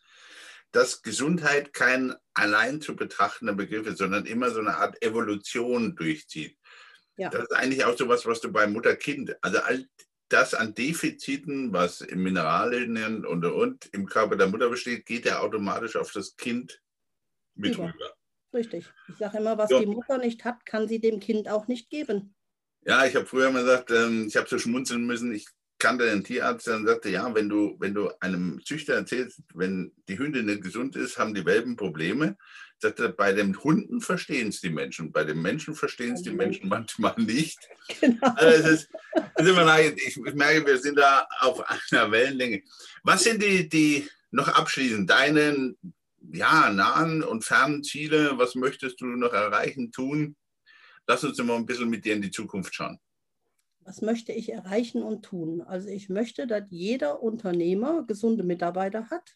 dass 0.72 1.02
Gesundheit 1.02 1.72
kein 1.72 2.14
allein 2.34 2.80
zu 2.80 2.96
betrachtender 2.96 3.54
Begriff 3.54 3.86
ist, 3.86 3.98
sondern 3.98 4.26
immer 4.26 4.50
so 4.50 4.60
eine 4.60 4.76
Art 4.76 5.02
Evolution 5.02 5.94
durchzieht. 5.96 6.56
Ja. 7.16 7.28
Das 7.28 7.42
ist 7.42 7.52
eigentlich 7.52 7.84
auch 7.84 7.96
so 7.96 8.08
was, 8.08 8.24
was 8.24 8.40
du 8.40 8.50
bei 8.50 8.66
Mutter-Kind, 8.66 9.36
also 9.42 9.58
all 9.58 9.86
das 10.28 10.54
an 10.54 10.74
Defiziten, 10.74 11.74
was 11.74 12.00
im 12.00 12.22
Mineralien 12.22 13.26
und, 13.26 13.44
und 13.44 13.86
im 13.92 14.06
Körper 14.06 14.36
der 14.36 14.46
Mutter 14.46 14.70
besteht, 14.70 15.04
geht 15.04 15.26
ja 15.26 15.40
automatisch 15.40 15.94
auf 15.96 16.10
das 16.12 16.36
Kind 16.36 16.80
mit 17.54 17.76
ja. 17.76 17.84
rüber. 17.84 18.14
Richtig. 18.54 18.86
Ich 19.08 19.16
sage 19.16 19.38
immer, 19.38 19.58
was 19.58 19.70
ja. 19.70 19.80
die 19.80 19.86
Mutter 19.86 20.18
nicht 20.18 20.44
hat, 20.44 20.64
kann 20.64 20.88
sie 20.88 21.00
dem 21.00 21.20
Kind 21.20 21.50
auch 21.50 21.68
nicht 21.68 21.90
geben. 21.90 22.34
Ja, 22.84 23.04
ich 23.04 23.14
habe 23.14 23.26
früher 23.26 23.50
mal 23.50 23.62
gesagt, 23.62 23.90
ähm, 23.90 24.26
ich 24.26 24.36
habe 24.36 24.48
so 24.48 24.58
schmunzeln 24.58 25.06
müssen. 25.06 25.32
Ich 25.32 25.46
kannte 25.82 26.08
einen 26.08 26.22
Tierarzt, 26.22 26.68
der 26.68 26.80
sagte, 26.84 27.10
ja, 27.10 27.34
wenn 27.34 27.48
du, 27.48 27.76
wenn 27.80 27.92
du 27.92 28.08
einem 28.20 28.60
Züchter 28.64 28.94
erzählst, 28.94 29.40
wenn 29.52 29.92
die 30.08 30.16
Hündin 30.16 30.46
nicht 30.46 30.62
gesund 30.62 30.94
ist, 30.94 31.18
haben 31.18 31.34
die 31.34 31.44
Welpen 31.44 31.76
Probleme. 31.76 32.36
Sagte, 32.78 33.08
bei 33.08 33.32
den 33.32 33.56
Hunden 33.62 34.00
verstehen 34.00 34.48
es 34.48 34.60
die 34.60 34.70
Menschen, 34.70 35.10
bei 35.10 35.24
den 35.24 35.42
Menschen 35.42 35.74
verstehen 35.74 36.14
es 36.14 36.22
die 36.22 36.30
Menschen 36.30 36.68
manchmal 36.68 37.14
nicht. 37.16 37.58
Genau. 38.00 38.28
Also 38.36 38.68
ist, 38.68 38.88
ich, 39.96 40.16
ich 40.16 40.34
merke, 40.34 40.66
wir 40.66 40.78
sind 40.78 40.98
da 40.98 41.26
auf 41.40 41.64
einer 41.90 42.10
Wellenlänge. 42.12 42.62
Was 43.02 43.24
sind 43.24 43.42
die, 43.42 43.68
die 43.68 44.08
noch 44.30 44.48
abschließend, 44.48 45.10
deine 45.10 45.74
ja, 46.32 46.70
nahen 46.70 47.24
und 47.24 47.44
fernen 47.44 47.82
Ziele? 47.82 48.38
Was 48.38 48.54
möchtest 48.54 49.00
du 49.00 49.06
noch 49.06 49.32
erreichen, 49.32 49.90
tun? 49.90 50.36
Lass 51.08 51.24
uns 51.24 51.38
mal 51.38 51.56
ein 51.56 51.66
bisschen 51.66 51.90
mit 51.90 52.04
dir 52.04 52.14
in 52.14 52.22
die 52.22 52.30
Zukunft 52.30 52.72
schauen. 52.72 53.00
Was 53.84 54.02
möchte 54.02 54.32
ich 54.32 54.52
erreichen 54.52 55.02
und 55.02 55.24
tun? 55.24 55.62
Also 55.62 55.88
ich 55.88 56.08
möchte, 56.08 56.46
dass 56.46 56.64
jeder 56.70 57.22
Unternehmer 57.22 58.04
gesunde 58.04 58.44
Mitarbeiter 58.44 59.10
hat, 59.10 59.34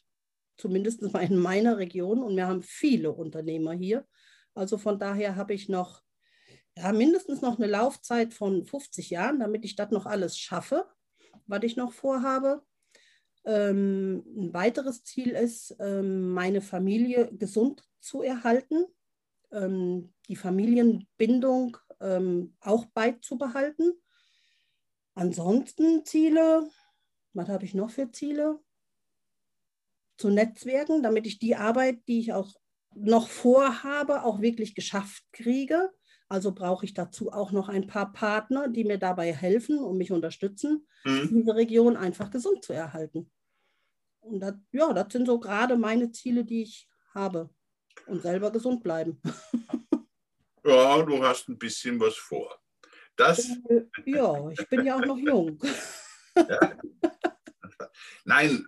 zumindest 0.56 1.02
in 1.02 1.38
meiner 1.38 1.78
Region. 1.78 2.22
Und 2.22 2.36
wir 2.36 2.46
haben 2.46 2.62
viele 2.62 3.12
Unternehmer 3.12 3.72
hier. 3.72 4.06
Also 4.54 4.78
von 4.78 4.98
daher 4.98 5.36
habe 5.36 5.54
ich 5.54 5.68
noch 5.68 6.02
ja, 6.76 6.92
mindestens 6.92 7.40
noch 7.42 7.58
eine 7.58 7.66
Laufzeit 7.66 8.34
von 8.34 8.64
50 8.64 9.10
Jahren, 9.10 9.40
damit 9.40 9.64
ich 9.64 9.76
das 9.76 9.90
noch 9.90 10.06
alles 10.06 10.38
schaffe, 10.38 10.86
was 11.46 11.62
ich 11.62 11.76
noch 11.76 11.92
vorhabe. 11.92 12.62
Ähm, 13.44 14.24
ein 14.36 14.54
weiteres 14.54 15.04
Ziel 15.04 15.30
ist, 15.30 15.76
ähm, 15.80 16.30
meine 16.32 16.60
Familie 16.60 17.30
gesund 17.32 17.84
zu 18.00 18.22
erhalten 18.22 18.86
ähm, 19.52 20.12
die 20.28 20.36
Familienbindung 20.36 21.76
ähm, 22.00 22.54
auch 22.60 22.86
beizubehalten. 22.86 23.92
Ansonsten 25.16 26.04
Ziele, 26.04 26.68
was 27.32 27.48
habe 27.48 27.64
ich 27.64 27.72
noch 27.72 27.90
für 27.90 28.10
Ziele? 28.12 28.60
Zu 30.18 30.28
netzwerken, 30.28 31.02
damit 31.02 31.26
ich 31.26 31.38
die 31.38 31.56
Arbeit, 31.56 32.06
die 32.06 32.20
ich 32.20 32.34
auch 32.34 32.54
noch 32.94 33.28
vorhabe, 33.28 34.24
auch 34.24 34.42
wirklich 34.42 34.74
geschafft 34.74 35.24
kriege. 35.32 35.90
Also 36.28 36.52
brauche 36.52 36.84
ich 36.84 36.92
dazu 36.92 37.32
auch 37.32 37.50
noch 37.50 37.70
ein 37.70 37.86
paar 37.86 38.12
Partner, 38.12 38.68
die 38.68 38.84
mir 38.84 38.98
dabei 38.98 39.32
helfen 39.32 39.78
und 39.78 39.96
mich 39.96 40.12
unterstützen, 40.12 40.86
mhm. 41.04 41.28
diese 41.30 41.54
Region 41.54 41.96
einfach 41.96 42.30
gesund 42.30 42.62
zu 42.62 42.74
erhalten. 42.74 43.30
Und 44.20 44.40
das, 44.40 44.54
ja, 44.72 44.92
das 44.92 45.12
sind 45.12 45.26
so 45.26 45.40
gerade 45.40 45.76
meine 45.76 46.12
Ziele, 46.12 46.44
die 46.44 46.62
ich 46.62 46.90
habe 47.14 47.48
und 48.06 48.20
selber 48.20 48.50
gesund 48.50 48.82
bleiben. 48.82 49.20
Ja, 50.68 51.00
du 51.00 51.22
hast 51.22 51.48
ein 51.48 51.56
bisschen 51.56 52.00
was 52.00 52.16
vor. 52.16 52.58
Das, 53.16 53.48
äh, 53.68 53.82
ja, 54.04 54.50
ich 54.50 54.68
bin 54.68 54.84
ja 54.84 54.96
auch 54.96 55.04
noch 55.04 55.18
jung. 55.18 55.58
Ja. 56.36 56.78
Nein, 58.26 58.66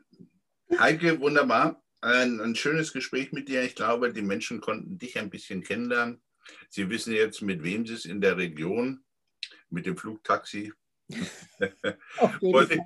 Heike, 0.78 1.20
wunderbar. 1.20 1.84
Ein, 2.00 2.40
ein, 2.40 2.54
schönes 2.54 2.94
Gespräch 2.94 3.30
mit 3.30 3.50
dir. 3.50 3.62
Ich 3.62 3.74
glaube, 3.74 4.10
die 4.10 4.22
Menschen 4.22 4.62
konnten 4.62 4.96
dich 4.96 5.18
ein 5.18 5.28
bisschen 5.28 5.62
kennenlernen. 5.62 6.22
Sie 6.70 6.88
wissen 6.88 7.12
jetzt, 7.12 7.42
mit 7.42 7.62
wem 7.62 7.84
sie 7.86 7.92
es 7.92 8.06
in 8.06 8.22
der 8.22 8.38
Region, 8.38 9.04
mit 9.68 9.84
dem 9.84 9.98
Flugtaxi 9.98 10.72
vor 12.40 12.66
sich, 12.66 12.80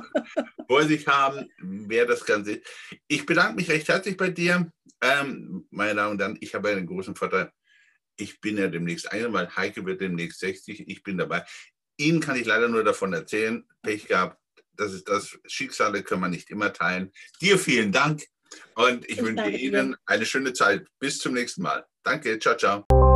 vor 0.66 0.82
sich 0.82 1.06
haben, 1.06 1.48
wer 1.58 2.04
das 2.04 2.24
Ganze 2.24 2.52
ist. 2.52 2.66
Ich 3.06 3.24
bedanke 3.24 3.56
mich 3.56 3.70
recht 3.70 3.88
herzlich 3.88 4.18
bei 4.18 4.28
dir. 4.28 4.70
Ähm, 5.00 5.66
meine 5.70 5.94
Damen 5.94 6.12
und 6.12 6.20
Herren, 6.20 6.38
ich 6.40 6.54
habe 6.54 6.68
einen 6.68 6.86
großen 6.86 7.14
Vorteil. 7.14 7.50
Ich 8.18 8.40
bin 8.40 8.58
ja 8.58 8.68
demnächst 8.68 9.10
ein, 9.12 9.32
weil 9.32 9.54
Heike 9.56 9.86
wird 9.86 10.00
demnächst 10.00 10.40
60. 10.40 10.88
Ich 10.88 11.02
bin 11.02 11.18
dabei. 11.18 11.44
Ihnen 11.96 12.20
kann 12.20 12.36
ich 12.36 12.46
leider 12.46 12.68
nur 12.68 12.84
davon 12.84 13.12
erzählen. 13.12 13.64
Pech 13.82 14.06
gehabt. 14.06 14.38
Das 14.72 14.92
ist 14.92 15.08
das. 15.08 15.38
Schicksale 15.46 16.02
können 16.02 16.20
wir 16.20 16.28
nicht 16.28 16.50
immer 16.50 16.72
teilen. 16.72 17.12
Dir 17.40 17.58
vielen 17.58 17.92
Dank 17.92 18.22
und 18.74 19.04
ich, 19.04 19.18
ich 19.18 19.24
wünsche 19.24 19.50
Ihnen 19.50 19.96
eine 20.06 20.26
schöne 20.26 20.52
Zeit. 20.52 20.86
Bis 20.98 21.18
zum 21.18 21.34
nächsten 21.34 21.62
Mal. 21.62 21.86
Danke. 22.02 22.38
Ciao, 22.38 22.56
ciao. 22.56 23.07